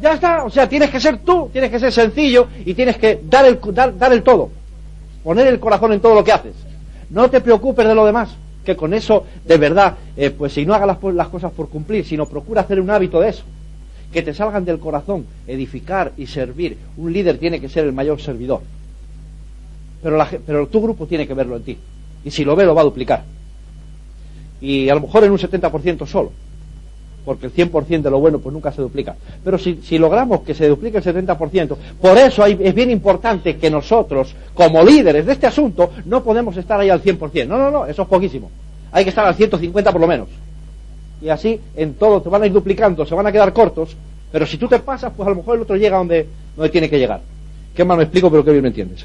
[0.00, 3.20] Ya está, o sea, tienes que ser tú, tienes que ser sencillo y tienes que
[3.24, 3.58] dar el,
[3.98, 4.48] dar, el todo.
[5.24, 6.54] Poner el corazón en todo lo que haces.
[7.10, 10.72] No te preocupes de lo demás, que con eso, de verdad, eh, pues si no
[10.72, 13.42] hagas las, las cosas por cumplir, sino procura hacer un hábito de eso.
[14.12, 16.78] Que te salgan del corazón, edificar y servir.
[16.96, 18.60] Un líder tiene que ser el mayor servidor.
[20.00, 21.78] Pero, la, pero tu grupo tiene que verlo en ti.
[22.24, 23.24] Y si lo ve, lo va a duplicar.
[24.60, 26.30] Y a lo mejor en un 70% solo
[27.24, 29.16] porque el 100% de lo bueno pues nunca se duplica.
[29.42, 34.34] Pero si, logramos que se duplique el 70%, por eso es bien importante que nosotros,
[34.54, 37.46] como líderes de este asunto, no podemos estar ahí al 100%.
[37.46, 38.50] No, no, no, eso es poquísimo.
[38.92, 40.28] Hay que estar al 150 por lo menos.
[41.22, 43.96] Y así en todo te van a ir duplicando, se van a quedar cortos,
[44.30, 46.90] pero si tú te pasas, pues a lo mejor el otro llega donde, donde tiene
[46.90, 47.20] que llegar.
[47.74, 49.04] Qué mal me explico, pero qué bien me entiendes.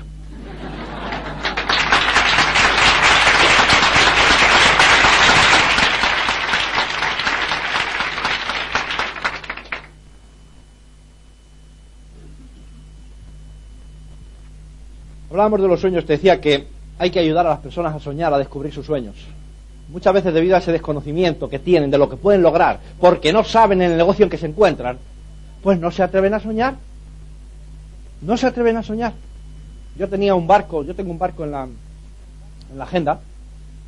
[15.40, 18.34] Hablábamos de los sueños, te decía que hay que ayudar a las personas a soñar,
[18.34, 19.16] a descubrir sus sueños.
[19.88, 23.46] Muchas veces debido a ese desconocimiento que tienen de lo que pueden lograr, porque no
[23.46, 24.98] saben en el negocio en que se encuentran,
[25.64, 26.76] pues no se atreven a soñar.
[28.22, 29.14] No se atreven a soñar.
[29.98, 33.22] Yo tenía un barco, yo tengo un barco en la, en la agenda,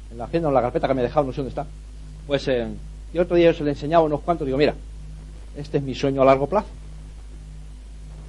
[0.09, 1.65] en la agenda, en la carpeta que me he dejado, no sé dónde está.
[2.27, 2.65] Pues eh,
[3.13, 4.73] y otro día yo se le enseñaba unos cuantos, digo, mira,
[5.57, 6.69] este es mi sueño a largo plazo.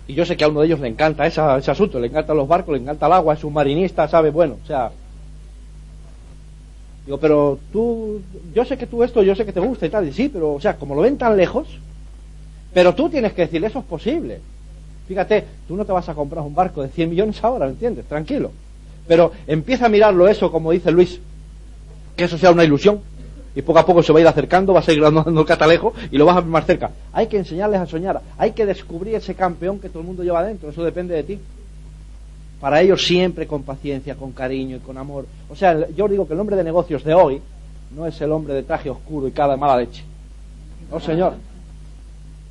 [0.07, 2.49] Y yo sé que a uno de ellos le encanta ese asunto, le encantan los
[2.49, 4.91] barcos, le encanta el agua, es un marinista, sabe, bueno, o sea.
[7.07, 8.21] Digo, pero tú,
[8.55, 10.55] yo sé que tú esto, yo sé que te gusta y tal, y sí, pero,
[10.55, 11.67] o sea, como lo ven tan lejos,
[12.73, 14.41] pero tú tienes que decirle, eso es posible.
[15.09, 18.07] Fíjate, tú no te vas a comprar un barco de 100 millones ahora, ¿me entiendes?
[18.07, 18.51] Tranquilo.
[19.07, 21.21] Pero empieza a mirarlo eso, como dice Luis,
[22.17, 23.01] que eso sea una ilusión
[23.55, 25.93] y poco a poco se va a ir acercando, va a seguir dando el catalejo
[26.11, 26.91] y lo vas a ver más cerca.
[27.13, 30.43] Hay que enseñarles a soñar, hay que descubrir ese campeón que todo el mundo lleva
[30.45, 31.39] dentro, eso depende de ti.
[32.61, 35.27] Para ellos siempre con paciencia, con cariño y con amor.
[35.51, 37.43] O sea, yo digo que el hombre de negocios de hoy
[37.95, 40.05] no es el hombre de traje oscuro y cada mala leche.
[40.91, 41.35] No, señor.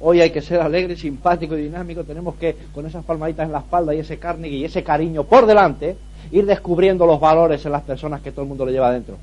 [0.01, 2.03] Hoy hay que ser alegre, simpático y dinámico.
[2.03, 5.45] Tenemos que, con esas palmaditas en la espalda y ese carne y ese cariño por
[5.45, 5.95] delante,
[6.31, 9.15] ir descubriendo los valores en las personas que todo el mundo le lleva dentro.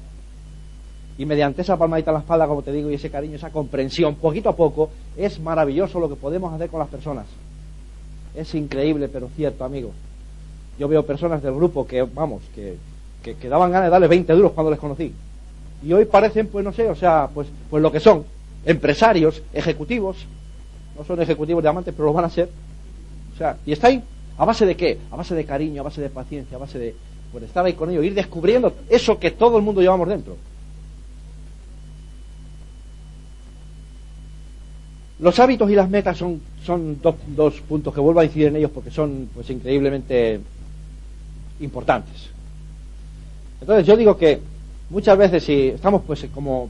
[1.19, 4.15] Y mediante esa palmadita en la espalda, como te digo, y ese cariño, esa comprensión,
[4.15, 7.27] poquito a poco, es maravilloso lo que podemos hacer con las personas.
[8.37, 9.91] Es increíble, pero cierto, amigo.
[10.79, 12.77] Yo veo personas del grupo que, vamos, que,
[13.23, 15.13] que, daban ganas de darle 20 duros cuando les conocí.
[15.85, 18.25] Y hoy parecen, pues no sé, o sea, pues, pues lo que son.
[18.65, 20.25] Empresarios, ejecutivos.
[20.97, 22.49] No son ejecutivos de amantes, pero lo van a ser.
[23.35, 24.03] O sea, y está ahí.
[24.37, 24.99] ¿A base de qué?
[25.11, 26.95] A base de cariño, a base de paciencia, a base de
[27.33, 30.37] pues, estar ahí con ellos, ir descubriendo eso que todo el mundo llevamos dentro.
[35.21, 38.71] Los hábitos y las metas son, son dos, puntos que vuelvo a incidir en ellos
[38.71, 40.41] porque son pues increíblemente
[41.61, 42.29] importantes.
[43.61, 44.41] Entonces yo digo que
[44.91, 46.69] muchas veces si estamos pues como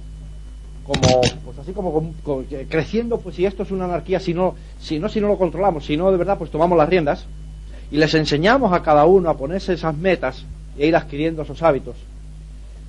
[0.85, 2.15] como pues así como,
[2.71, 5.85] creciendo pues si esto es una anarquía si no si no si no lo controlamos
[5.85, 7.27] si no de verdad pues tomamos las riendas
[7.91, 10.45] y les enseñamos a cada uno a ponerse esas metas
[10.79, 11.97] y ir adquiriendo esos hábitos.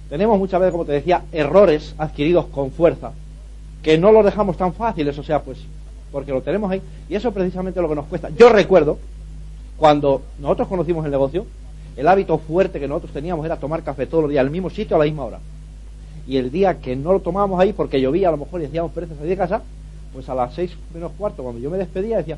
[0.10, 3.12] Tenemos muchas veces, como te decía, errores adquiridos con fuerza,
[3.84, 5.60] que no los dejamos tan fáciles, o sea, pues,
[6.12, 8.30] porque lo tenemos ahí, y eso es precisamente lo que nos cuesta.
[8.30, 8.98] Yo recuerdo,
[9.78, 11.46] cuando nosotros conocimos el negocio,
[11.96, 14.96] el hábito fuerte que nosotros teníamos era tomar café todos los días, al mismo sitio,
[14.96, 15.40] a la misma hora.
[16.28, 18.92] Y el día que no lo tomábamos ahí, porque llovía a lo mejor y hacíamos
[18.92, 19.62] pereza salir de casa,
[20.14, 22.38] pues a las seis menos cuarto, cuando yo me despedía, decía,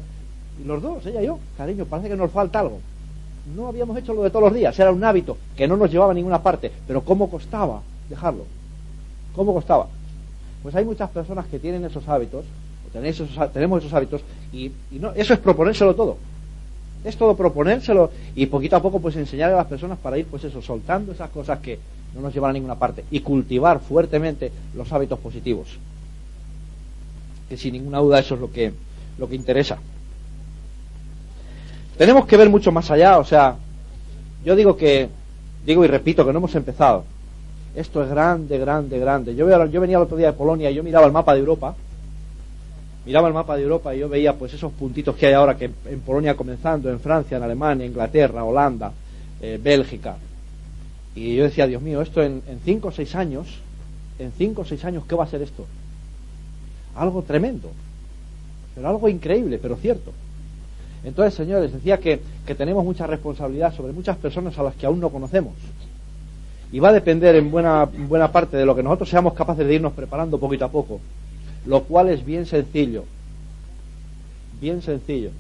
[0.61, 2.79] y los dos, ella y yo, cariño, parece que nos falta algo.
[3.55, 6.11] No habíamos hecho lo de todos los días, era un hábito que no nos llevaba
[6.11, 8.45] a ninguna parte, pero ¿cómo costaba dejarlo?
[9.35, 9.87] ¿Cómo costaba?
[10.63, 12.45] Pues hay muchas personas que tienen esos hábitos,
[12.93, 16.17] esos, tenemos esos hábitos, y, no, eso es proponérselo todo.
[17.03, 20.43] Es todo proponérselo y poquito a poco pues enseñar a las personas para ir pues
[20.43, 21.79] eso, soltando esas cosas que
[22.13, 25.67] no nos llevan a ninguna parte y cultivar fuertemente los hábitos positivos.
[27.49, 28.71] Que sin ninguna duda eso es lo que,
[29.17, 29.79] lo que interesa.
[31.97, 33.55] Tenemos que ver mucho más allá, o sea,
[34.43, 35.09] yo digo que,
[35.65, 37.05] digo y repito que no hemos empezado.
[37.75, 39.35] Esto es grande, grande, grande.
[39.35, 41.75] Yo, venía el otro día de Polonia y yo miraba el mapa de Europa,
[43.05, 45.71] miraba el mapa de Europa y yo veía pues esos puntitos que hay ahora que
[45.85, 48.91] en Polonia comenzando, en Francia, en Alemania, Inglaterra, Holanda,
[49.41, 50.17] eh, Bélgica.
[51.15, 53.47] Y yo decía, Dios mío, esto en, cinco o seis años,
[54.19, 55.65] en cinco o seis años, ¿qué va a ser esto?
[56.95, 57.71] Algo tremendo,
[58.75, 60.11] pero algo increíble, pero cierto.
[61.03, 62.21] Entonces, señores, decía que,
[62.57, 65.53] tenemos mucha responsabilidad sobre muchas personas a las que aún no conocemos.
[66.71, 69.75] Y va a depender en buena, buena parte de lo que nosotros seamos capaces de
[69.75, 70.99] irnos preparando poquito a poco.
[71.65, 73.03] Lo cual es bien sencillo.
[74.59, 75.31] Bien sencillo.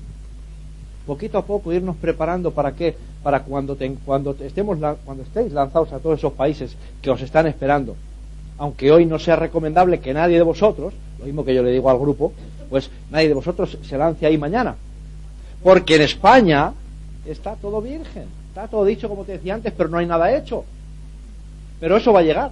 [1.05, 2.95] Poquito a poco irnos preparando para qué?
[3.23, 7.95] Para cuando, cuando, estemos, cuando estéis lanzados a todos esos países que os están esperando.
[8.57, 11.89] Aunque hoy no sea recomendable que nadie de vosotros, lo mismo que yo le digo
[11.89, 12.33] al grupo,
[12.69, 14.75] pues nadie de vosotros se lance ahí mañana
[15.63, 16.73] porque en España
[17.25, 20.65] está todo virgen, está todo dicho como te decía antes, pero no hay nada hecho.
[21.81, 22.51] Pero eso va a llegar.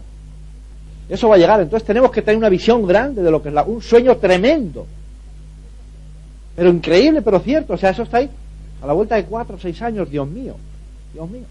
[1.07, 1.61] Eso va a llegar.
[1.61, 4.85] Entonces tenemos que tener una visión grande de lo que es la, un sueño tremendo.
[6.55, 7.73] Pero increíble, pero cierto.
[7.73, 8.29] O sea, eso está ahí.
[8.81, 10.55] A la vuelta de cuatro o seis años, Dios mío.
[11.13, 11.45] Dios mío.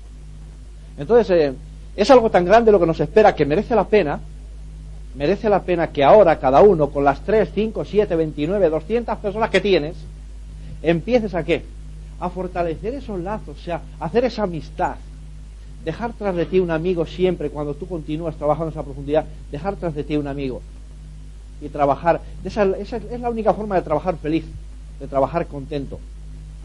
[0.99, 1.55] Entonces, eh,
[1.97, 4.21] es algo tan grande lo que nos espera que merece la pena.
[5.15, 9.51] Merece la pena que ahora cada uno, con las tres, cinco, siete, veintinueve, doscientas personas
[9.51, 9.97] que tienes,
[10.83, 11.65] empieces a qué?
[12.21, 14.97] A fortalecer esos lazos, o sea, hacer esa amistad.
[15.85, 19.77] Dejar tras de ti un amigo siempre cuando tú continúas trabajando en esa profundidad, dejar
[19.77, 20.61] tras de ti un amigo.
[21.61, 24.45] Y trabajar, esa, es la única forma de trabajar feliz,
[25.01, 25.99] de trabajar contento,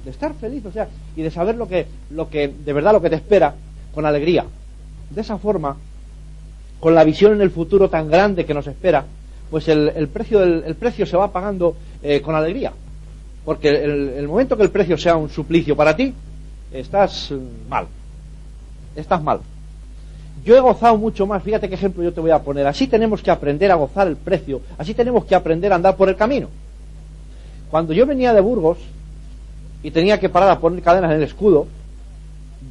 [0.03, 3.01] de estar feliz, o sea, y de saber lo que, lo que, de verdad lo
[3.01, 3.55] que te espera
[3.93, 4.45] con alegría.
[5.09, 5.77] De esa forma,
[6.79, 9.05] con la visión en el futuro tan grande que nos espera,
[9.49, 12.73] pues el, precio, el precio se va pagando eh, con alegría.
[13.45, 16.13] Porque el, momento que el precio sea un suplicio para ti,
[16.71, 17.37] estás eh,
[17.69, 17.87] mal.
[18.95, 19.39] Estás mal.
[20.43, 22.67] Yo he gozado mucho más, fíjate qué ejemplo yo te voy a poner.
[22.67, 26.09] Así tenemos que aprender a gozar el precio, así tenemos que aprender a andar por
[26.09, 26.49] el camino.
[27.71, 28.77] Cuando yo venía de Burgos
[29.81, 31.67] y tenía que parar a poner cadenas en el escudo,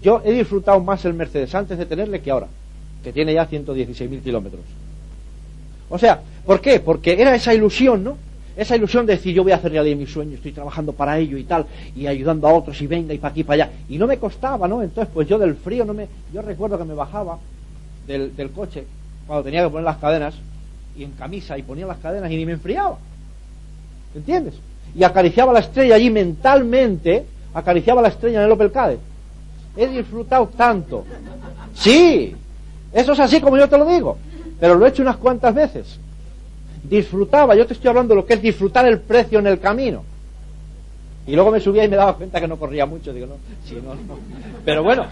[0.02, 2.48] yo he disfrutado más el Mercedes antes de tenerle que ahora,
[3.02, 4.62] que tiene ya 116.000 kilómetros.
[5.88, 6.80] O sea, ¿por qué?
[6.80, 8.16] Porque era esa ilusión, ¿no?
[8.56, 11.38] Esa ilusión de decir yo voy a hacer realidad mi sueño, estoy trabajando para ello
[11.38, 13.72] y tal, y ayudando a otros y venga y para aquí para allá.
[13.88, 14.82] Y no me costaba, ¿no?
[14.82, 16.06] Entonces pues yo del frío no me...
[16.32, 17.38] Yo recuerdo que me bajaba
[18.06, 18.84] del, del coche
[19.26, 20.34] cuando tenía que poner las cadenas
[20.96, 22.98] y en camisa y ponía las cadenas y ni me enfriaba.
[24.14, 24.54] ¿Entiendes?
[24.94, 27.24] Y acariciaba la estrella allí mentalmente,
[27.54, 28.98] acariciaba la estrella en el Opel Cade.
[29.76, 31.06] He disfrutado tanto.
[31.74, 32.36] Sí,
[32.92, 34.18] eso es así como yo te lo digo,
[34.60, 35.98] pero lo he hecho unas cuantas veces
[36.82, 40.04] disfrutaba, yo te estoy hablando de lo que es disfrutar el precio en el camino.
[41.26, 43.78] Y luego me subía y me daba cuenta que no corría mucho, digo, no, sí,
[43.82, 44.18] no, no.
[44.64, 45.06] Pero bueno,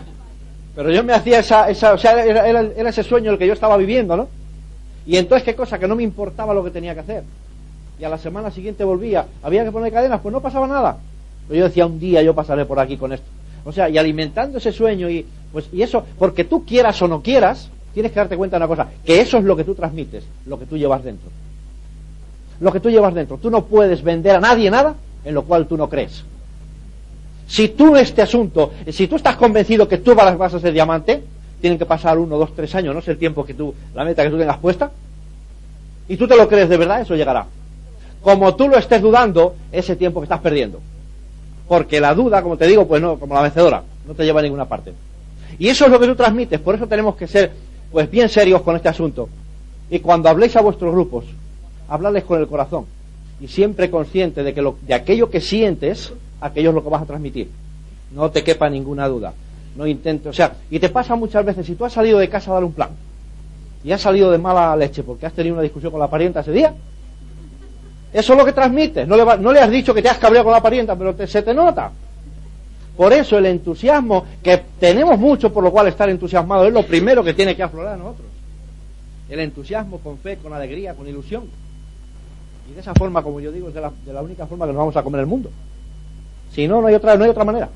[0.74, 3.52] pero yo me hacía esa, esa o sea, era, era, ese sueño el que yo
[3.52, 4.28] estaba viviendo, ¿no?
[5.06, 5.78] Y entonces, ¿qué cosa?
[5.78, 7.22] Que no me importaba lo que tenía que hacer.
[7.98, 10.98] Y a la semana siguiente volvía, había que poner cadenas, pues no pasaba nada.
[11.46, 13.26] Pero yo decía, un día yo pasaré por aquí con esto.
[13.64, 17.22] O sea, y alimentando ese sueño y, pues, y eso, porque tú quieras o no
[17.22, 20.24] quieras, tienes que darte cuenta de una cosa, que eso es lo que tú transmites,
[20.46, 21.30] lo que tú llevas dentro
[22.60, 23.38] lo que tú llevas dentro.
[23.38, 24.94] Tú no puedes vender a nadie nada
[25.24, 26.24] en lo cual tú no crees.
[27.46, 31.22] Si tú este asunto, si tú estás convencido que tú vas a ser diamante,
[31.60, 34.22] tienen que pasar uno, dos, tres años, no sé el tiempo que tú, la meta
[34.22, 34.92] que tú tengas puesta,
[36.08, 37.46] y tú te lo crees de verdad, eso llegará.
[38.22, 40.80] Como tú lo estés dudando, ese tiempo que estás perdiendo.
[41.66, 44.42] Porque la duda, como te digo, pues no, como la vencedora, no te lleva a
[44.42, 44.92] ninguna parte.
[45.58, 47.52] Y eso es lo que tú transmites, por eso tenemos que ser,
[47.90, 49.28] pues bien serios con este asunto.
[49.90, 51.24] Y cuando habléis a vuestros grupos,
[51.90, 52.86] hablarles con el corazón
[53.40, 57.02] y siempre consciente de que lo, de aquello que sientes, aquello es lo que vas
[57.02, 57.50] a transmitir.
[58.12, 59.34] No te quepa ninguna duda.
[59.76, 62.50] no intentes, o sea, y te pasa muchas veces, si tú has salido de casa
[62.50, 62.90] a dar un plan,
[63.82, 66.52] y has salido de mala leche porque has tenido una discusión con la parienta ese
[66.52, 66.74] día,
[68.12, 69.16] eso es lo que transmites, no
[69.52, 71.90] le, has dicho que te has cabreado con la parienta, pero se te nota.
[72.96, 77.24] Por eso el entusiasmo, que tenemos mucho por lo cual estar entusiasmado, es lo primero
[77.24, 78.28] que tiene que aflorar a nosotros.
[79.28, 81.44] El entusiasmo con fe, con alegría, con ilusión.
[82.70, 84.96] Y de esa forma, como yo digo, es de la, única forma que nos vamos
[84.96, 85.50] a comer el mundo.
[86.52, 87.68] Si no, no hay otra, no hay otra manera.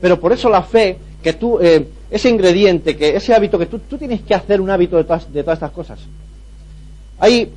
[0.00, 3.80] Pero por eso la fe, que tú, eh, ese ingrediente, que ese hábito, que tú,
[3.80, 5.98] tú tienes que hacer un hábito de todas, de todas estas cosas.
[7.18, 7.50] Hay,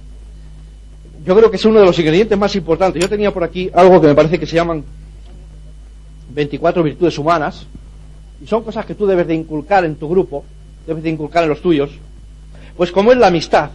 [1.23, 3.01] yo creo que es uno de los ingredientes más importantes.
[3.01, 4.83] Yo tenía por aquí algo que me parece que se llaman
[6.33, 7.67] 24 virtudes humanas,
[8.43, 10.43] y son cosas que tú debes de inculcar en tu grupo,
[10.87, 11.91] debes de inculcar en los tuyos,
[12.75, 13.69] pues como es la amistad,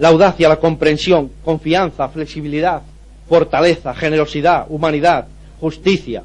[0.00, 2.80] la audacia, la comprensión, confianza, flexibilidad,
[3.28, 5.28] fortaleza, generosidad, humanidad,
[5.60, 6.22] justicia,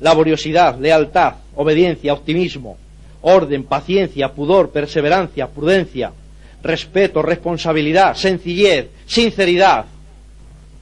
[0.00, 2.76] laboriosidad, lealtad, obediencia, optimismo,
[3.22, 6.12] orden, paciencia, pudor, perseverancia, prudencia,
[6.62, 9.86] respeto, responsabilidad, sencillez, sinceridad,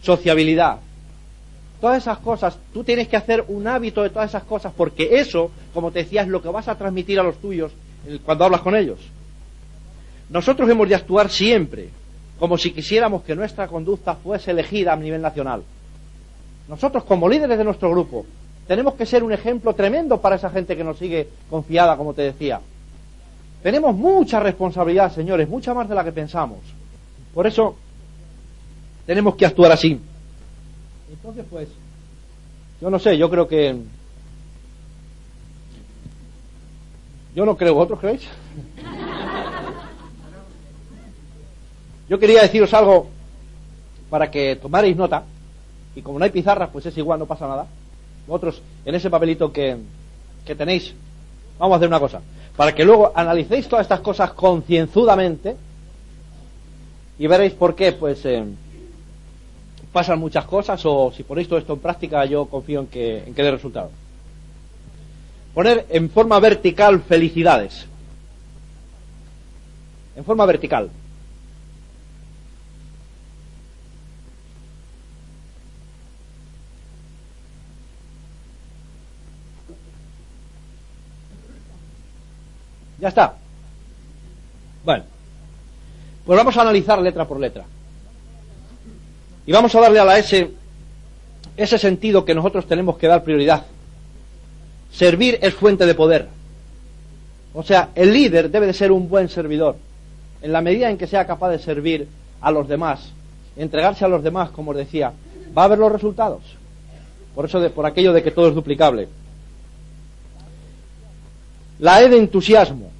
[0.03, 0.79] sociabilidad.
[1.81, 5.53] Todas esas cosas, tú tienes que hacer un hábito de todas esas cosas, porque eso,
[5.73, 7.71] como te decía, es lo que vas a transmitir a los tuyos
[8.25, 8.99] cuando hablas con ellos.
[10.29, 12.02] Nosotros hemos de actuar siempre
[12.43, 15.63] como si quisiéramos que nuestra conducta fuese elegida a nivel nacional.
[16.67, 18.27] Nosotros, como líderes de nuestro grupo,
[18.67, 22.23] tenemos que ser un ejemplo tremendo para esa gente que nos sigue confiada, como te
[22.23, 22.61] decía.
[23.63, 26.59] Tenemos mucha responsabilidad, señores, mucha más de la que pensamos.
[27.33, 27.77] Por eso
[29.07, 30.01] tenemos que actuar así.
[31.13, 31.69] Entonces, pues,
[32.81, 33.77] yo no sé, yo creo que...
[37.37, 38.27] Yo no creo, ¿vosotros creéis?
[42.13, 43.07] Yo quería deciros algo
[44.11, 45.23] para que tomarais nota,
[45.97, 47.67] y como no hay pizarras, pues es igual, no pasa nada.
[48.27, 49.79] Vosotros, en ese papelito que,
[50.45, 50.93] que tenéis,
[51.59, 52.21] vamos a hacer una cosa,
[52.55, 55.57] para que luego analicéis todas estas cosas concienzudamente
[57.19, 58.45] y veréis por qué, pues, eh,
[59.91, 63.33] pasan muchas cosas o si ponéis todo esto en práctica, yo confío en que, en
[63.33, 63.91] que dé resultado.
[65.55, 67.87] Poner en forma vertical felicidades.
[70.15, 70.91] En forma vertical.
[83.03, 83.35] Ya está.
[84.85, 85.05] Bueno,
[86.25, 87.65] pues vamos a analizar letra por letra.
[89.45, 90.53] Y vamos a darle a la S
[91.57, 93.65] ese sentido que nosotros tenemos que dar prioridad.
[94.93, 96.29] Servir es fuente de poder.
[97.55, 99.77] O sea, el líder debe de ser un buen servidor.
[100.41, 102.07] En la medida en que sea capaz de servir
[102.41, 103.13] a los demás,
[103.57, 105.13] entregarse a los demás, como os decía,
[105.59, 106.43] va a ver los resultados.
[107.35, 109.09] Por eso, de, por aquello de que todo es duplicable.
[111.83, 112.93] La E de entusiasmo.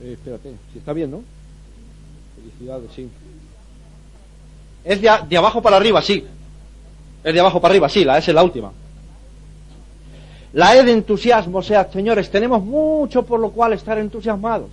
[0.00, 1.20] Eh, espérate, si está bien, ¿no?
[2.36, 3.10] Felicidades, sí.
[4.82, 6.24] Es de, de, abajo para arriba, sí.
[7.22, 8.72] Es de abajo para arriba, sí, la S es la última.
[10.54, 14.70] La E de entusiasmo, o sea, señores, tenemos mucho por lo cual estar entusiasmados.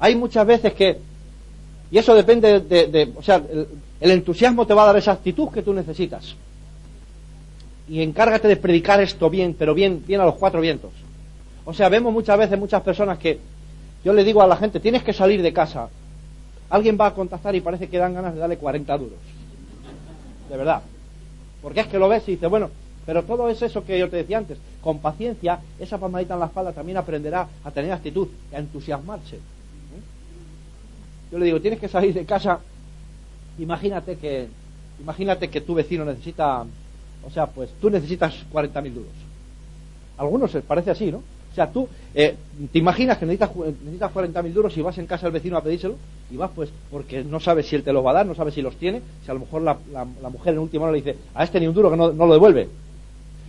[0.00, 1.00] Hay muchas veces que,
[1.90, 3.68] y eso depende de, de o sea, el,
[4.00, 6.34] el entusiasmo te va a dar esa actitud que tú necesitas
[7.92, 10.90] y encárgate de predicar esto bien, pero bien, bien a los cuatro vientos.
[11.66, 13.38] O sea, vemos muchas veces muchas personas que
[14.02, 15.90] yo le digo a la gente, tienes que salir de casa.
[16.70, 19.18] Alguien va a contactar y parece que dan ganas de darle 40 duros.
[20.48, 20.80] De verdad.
[21.60, 22.70] Porque es que lo ves y dices, bueno,
[23.04, 24.56] pero todo es eso que yo te decía antes.
[24.80, 29.38] Con paciencia, esa palmadita en la espalda también aprenderá a tener actitud, a entusiasmarse.
[31.30, 32.58] Yo le digo, tienes que salir de casa.
[33.58, 34.48] Imagínate que,
[34.98, 36.64] imagínate que tu vecino necesita
[37.26, 39.12] o sea, pues tú necesitas 40.000 duros.
[40.16, 41.18] algunos parece así, ¿no?
[41.18, 42.34] O sea, tú eh,
[42.72, 45.96] te imaginas que necesitas, necesitas 40.000 duros y vas en casa del vecino a pedírselo
[46.30, 48.54] y vas pues porque no sabes si él te los va a dar, no sabes
[48.54, 51.16] si los tiene, si a lo mejor la, la, mujer en última hora le dice
[51.34, 52.70] a este ni un duro que no, no, lo devuelve.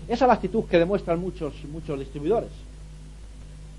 [0.09, 2.49] Esa es la actitud que demuestran muchos, muchos distribuidores.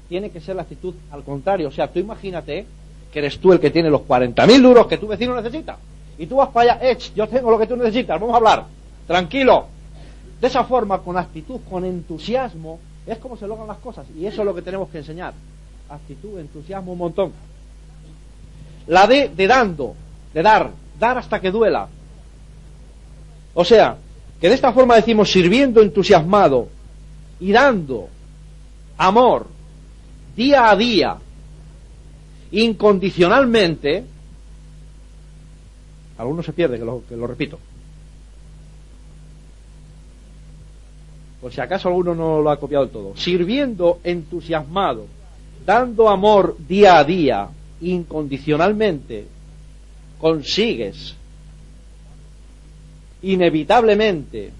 [0.08, 1.68] Tiene que ser la actitud al contrario.
[1.68, 2.64] O sea, tú imagínate
[3.12, 5.76] que eres tú el que tiene los 40.000 duros que tu vecino necesita.
[6.16, 8.64] Y tú vas para allá, Ech, yo tengo lo que tú necesitas, vamos a hablar.
[9.06, 9.66] Tranquilo,
[10.44, 14.06] de esa forma, con actitud, con entusiasmo, es como se logran las cosas.
[14.14, 15.32] Y eso es lo que tenemos que enseñar.
[15.88, 17.32] Actitud, entusiasmo, un montón.
[18.86, 19.94] La de dando,
[20.34, 20.70] de dar,
[21.00, 21.88] dar hasta que duela.
[23.54, 23.96] O sea,
[24.38, 26.68] que de esta forma decimos sirviendo entusiasmado
[27.40, 28.10] y dando
[28.98, 29.46] amor
[30.36, 31.16] día a día,
[32.50, 34.04] incondicionalmente,
[36.18, 36.78] algunos se pierde,
[37.08, 37.58] que lo repito,
[41.44, 45.04] por si acaso alguno no lo ha copiado todo, sirviendo entusiasmado,
[45.66, 47.50] dando amor día a día,
[47.82, 49.26] incondicionalmente,
[50.18, 51.14] consigues
[53.20, 54.52] inevitablemente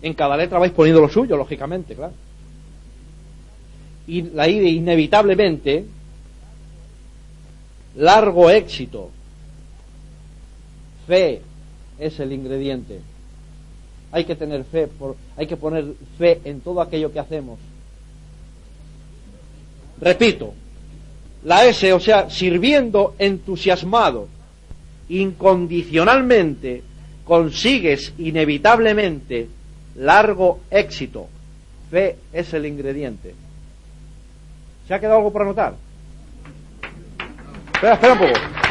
[0.00, 2.14] en cada letra vais poniendo lo suyo, lógicamente, claro.
[4.06, 5.84] Y la idea inevitablemente
[7.96, 9.10] largo éxito.
[11.06, 11.42] Fe
[11.98, 13.15] es el ingrediente.
[14.12, 15.84] Hay que tener fe, por, hay que poner
[16.18, 17.58] fe en todo aquello que hacemos.
[20.00, 20.54] Repito,
[21.44, 24.28] la S, o sea, sirviendo entusiasmado,
[25.08, 26.82] incondicionalmente,
[27.24, 29.48] consigues inevitablemente
[29.96, 31.28] largo éxito.
[31.90, 33.34] Fe es el ingrediente.
[34.86, 35.74] ¿Se ha quedado algo por anotar?
[37.74, 38.65] Espera, espera un poco.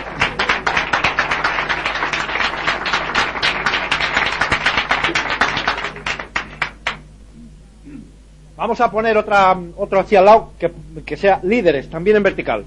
[8.57, 10.71] Vamos a poner otra, otro hacia al lado que,
[11.05, 12.63] que sea líderes, también en vertical.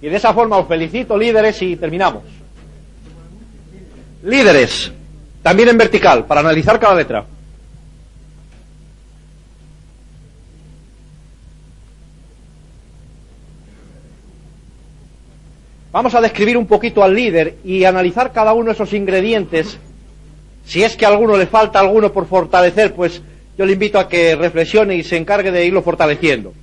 [0.00, 2.24] Y de esa forma os felicito, líderes, y terminamos.
[4.24, 4.90] Líderes,
[5.42, 7.24] también en vertical, para analizar cada letra.
[15.92, 19.78] Vamos a describir un poquito al líder y analizar cada uno de esos ingredientes.
[20.64, 23.20] Si es que a alguno le falta alguno por fortalecer, pues
[23.56, 26.54] yo le invito a que reflexione y se encargue de irlo fortaleciendo.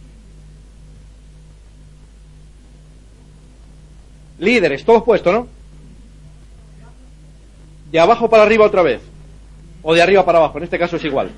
[4.39, 5.47] Líderes, todos puestos, ¿no?
[7.91, 9.01] De abajo para arriba otra vez.
[9.81, 11.31] O de arriba para abajo, en este caso es igual.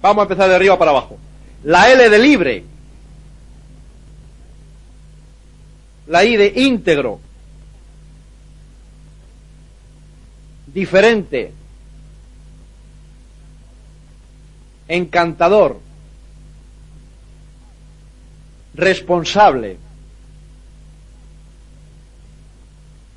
[0.00, 1.18] Vamos a empezar de arriba para abajo.
[1.62, 2.64] La L de libre.
[6.06, 7.20] La I de íntegro.
[10.66, 11.52] Diferente.
[14.88, 15.80] Encantador.
[18.74, 19.76] Responsable.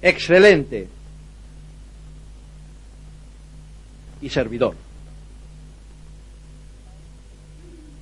[0.01, 0.87] Excelente.
[4.21, 4.75] Y servidor.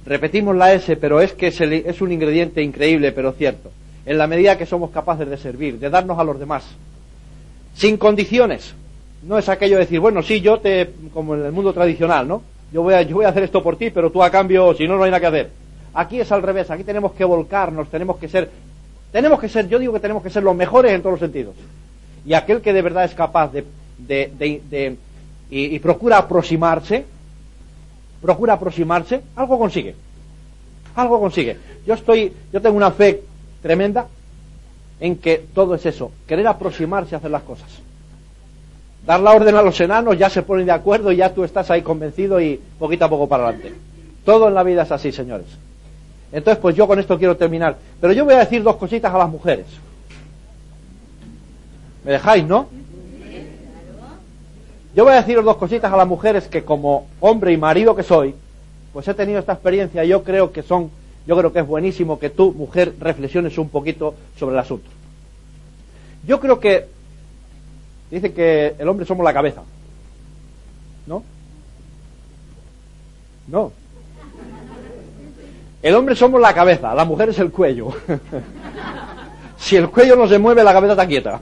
[0.05, 3.71] Repetimos la S, pero es que es un ingrediente increíble, pero cierto
[4.05, 6.63] en la medida que somos capaces de servir, de darnos a los demás,
[7.73, 8.73] sin condiciones.
[9.23, 12.43] No es aquello de decir, bueno, sí, yo te, como en el mundo tradicional, ¿no?
[12.75, 14.85] Yo voy a, yo voy a hacer esto por ti, pero tú a cambio, si
[14.85, 15.49] no, no hay nada que hacer.
[15.93, 18.51] Aquí es al revés, aquí tenemos que volcarnos, tenemos que ser,
[19.13, 21.55] tenemos que ser, yo digo que tenemos que ser los mejores en todos los sentidos.
[22.25, 24.97] Y aquel que de verdad es capaz de,
[25.49, 27.05] y, y procura aproximarse,
[28.21, 29.95] procura aproximarse, algo consigue.
[30.95, 31.57] Algo consigue.
[31.87, 33.23] Yo estoy, yo tengo una fe
[33.61, 34.05] tremenda
[34.99, 37.84] en que todo es eso, querer aproximarse a hacer las cosas.
[39.05, 41.69] Dar la orden a los enanos, ya se ponen de acuerdo y ya tú estás
[41.69, 43.73] ahí convencido y poquito a poco para adelante.
[44.23, 45.45] Todo en la vida es así, señores.
[46.31, 47.77] Entonces, pues yo con esto quiero terminar.
[48.01, 49.67] Pero yo voy a decir dos cositas a las mujeres.
[52.03, 52.67] ¿Me dejáis, no?
[54.95, 58.03] Yo voy a deciros dos cositas a las mujeres que como hombre y marido que
[58.03, 58.33] soy,
[58.93, 60.89] pues he tenido esta experiencia y yo creo que son
[61.27, 64.89] yo creo que es buenísimo que tú, mujer, reflexiones un poquito sobre el asunto.
[66.27, 66.87] Yo creo que
[68.09, 69.61] dice que el hombre somos la cabeza.
[71.07, 71.23] ¿No?
[73.47, 73.71] No.
[75.81, 77.89] El hombre somos la cabeza, la mujer es el cuello.
[79.57, 81.39] si el cuello no se mueve, la cabeza está quieta.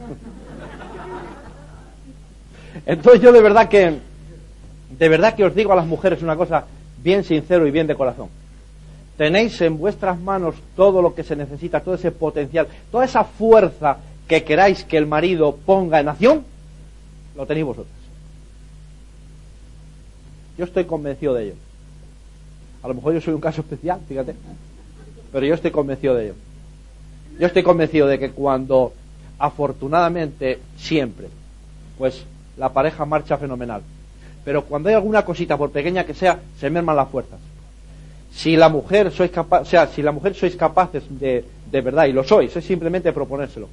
[2.85, 3.99] Entonces yo de verdad que,
[4.89, 6.65] de verdad que os digo a las mujeres una cosa
[7.01, 8.27] bien sincero y bien de corazón.
[9.17, 13.97] Tenéis en vuestras manos todo lo que se necesita, todo ese potencial, toda esa fuerza
[14.27, 16.43] que queráis que el marido ponga en acción,
[17.35, 17.93] lo tenéis vosotros.
[20.57, 21.55] Yo estoy convencido de ello.
[22.83, 24.35] A lo mejor yo soy un caso especial, fíjate,
[25.31, 26.35] pero yo estoy convencido de ello.
[27.39, 28.93] Yo estoy convencido de que cuando,
[29.39, 31.27] afortunadamente, siempre,
[31.97, 32.25] pues
[32.57, 33.81] la pareja marcha fenomenal.
[34.45, 37.39] Pero cuando hay alguna cosita, por pequeña que sea, se merman las fuerzas.
[38.31, 42.05] Si la mujer sois capaz, o sea, si la mujer sois capaces de, de verdad,
[42.05, 43.69] y lo sois, es simplemente proponérselo,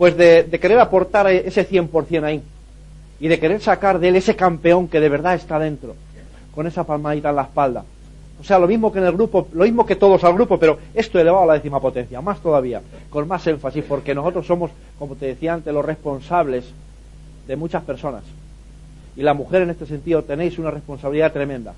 [0.00, 2.42] pues de, querer aportar ese 100% ahí,
[3.20, 5.94] y de querer sacar de él ese campeón que de verdad está dentro,
[6.54, 7.84] con esa palmadita en la espalda.
[8.40, 10.78] O sea, lo mismo que en el grupo, lo mismo que todos al grupo, pero
[10.94, 12.80] esto elevado a la décima potencia, más todavía,
[13.10, 16.64] con más énfasis, porque nosotros somos, como te decía antes, los responsables
[17.46, 18.22] de muchas personas.
[19.16, 21.74] Y la mujer en este sentido tenéis una responsabilidad tremenda.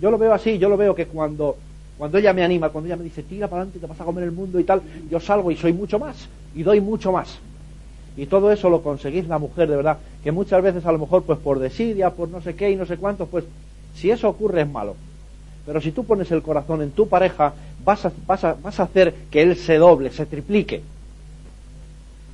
[0.00, 1.56] Yo lo veo así, yo lo veo que cuando,
[1.98, 4.22] cuando ella me anima, cuando ella me dice, tira para adelante, te vas a comer
[4.22, 4.80] el mundo y tal,
[5.10, 7.38] yo salgo y soy mucho más, y doy mucho más.
[8.16, 11.22] Y todo eso lo conseguís la mujer de verdad que muchas veces a lo mejor
[11.22, 13.44] pues por desidia, por no sé qué y no sé cuántos, pues
[13.94, 14.96] si eso ocurre es malo.
[15.66, 17.52] Pero si tú pones el corazón en tu pareja,
[17.84, 20.82] vas a, vas a, vas a hacer que él se doble, se triplique.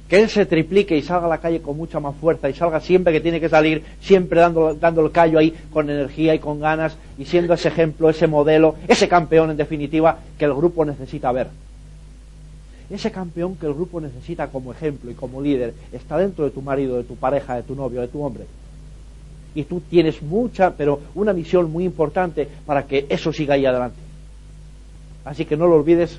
[0.08, 2.80] Que él se triplique y salga a la calle con mucha más fuerza y salga
[2.80, 6.60] siempre que tiene que salir, siempre dando, dando el callo ahí con energía y con
[6.60, 11.32] ganas y siendo ese ejemplo, ese modelo, ese campeón en definitiva que el grupo necesita
[11.32, 11.48] ver.
[12.88, 16.62] Ese campeón que el grupo necesita como ejemplo y como líder está dentro de tu
[16.62, 18.44] marido, de tu pareja, de tu novio, de tu hombre.
[19.54, 23.98] Y tú tienes mucha, pero una misión muy importante para que eso siga ahí adelante.
[25.24, 26.18] Así que no lo olvides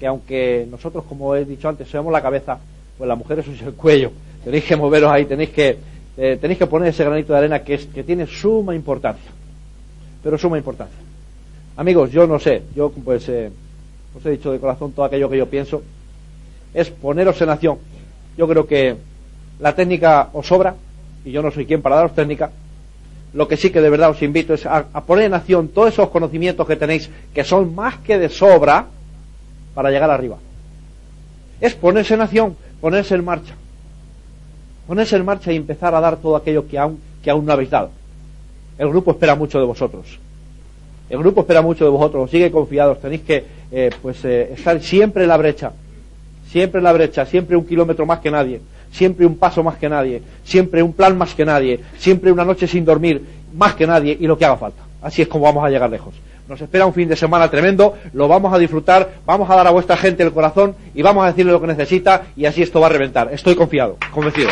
[0.00, 2.58] que aunque nosotros, como he dicho antes, seamos la cabeza,
[2.96, 4.10] pues la mujer es el cuello.
[4.42, 5.76] Tenéis que moveros ahí, tenéis que,
[6.16, 9.30] eh, tenéis que poner ese granito de arena que, es, que tiene suma importancia.
[10.22, 10.98] Pero suma importancia.
[11.76, 13.50] Amigos, yo no sé, yo pues eh,
[14.16, 15.82] os he dicho de corazón todo aquello que yo pienso
[16.76, 17.78] es poneros en acción.
[18.36, 18.96] Yo creo que
[19.58, 20.74] la técnica os sobra,
[21.24, 22.50] y yo no soy quien para daros técnica.
[23.32, 26.10] Lo que sí que de verdad os invito es a, poner en acción todos esos
[26.10, 28.86] conocimientos que tenéis, que son más que de sobra,
[29.74, 30.36] para llegar arriba.
[31.62, 33.54] Es ponerse en acción, ponerse en marcha.
[34.86, 37.70] Ponerse en marcha y empezar a dar todo aquello que aún, que aún no habéis
[37.70, 37.90] dado.
[38.76, 40.18] El grupo espera mucho de vosotros.
[41.08, 45.22] El grupo espera mucho de vosotros, sigue confiados, tenéis que eh, pues, eh, estar siempre
[45.22, 45.72] en la brecha,
[46.50, 50.22] siempre la brecha, siempre un kilómetro más que nadie, siempre un paso más que nadie,
[50.44, 53.22] siempre un plan más que nadie, siempre una noche sin dormir
[53.54, 54.82] más que nadie y lo que haga falta.
[55.02, 56.14] Así es como vamos a llegar lejos.
[56.48, 59.70] Nos espera un fin de semana tremendo, lo vamos a disfrutar, vamos a dar a
[59.70, 62.86] vuestra gente el corazón y vamos a decirle lo que necesita y así esto va
[62.86, 63.30] a reventar.
[63.32, 64.50] Estoy confiado, convencido.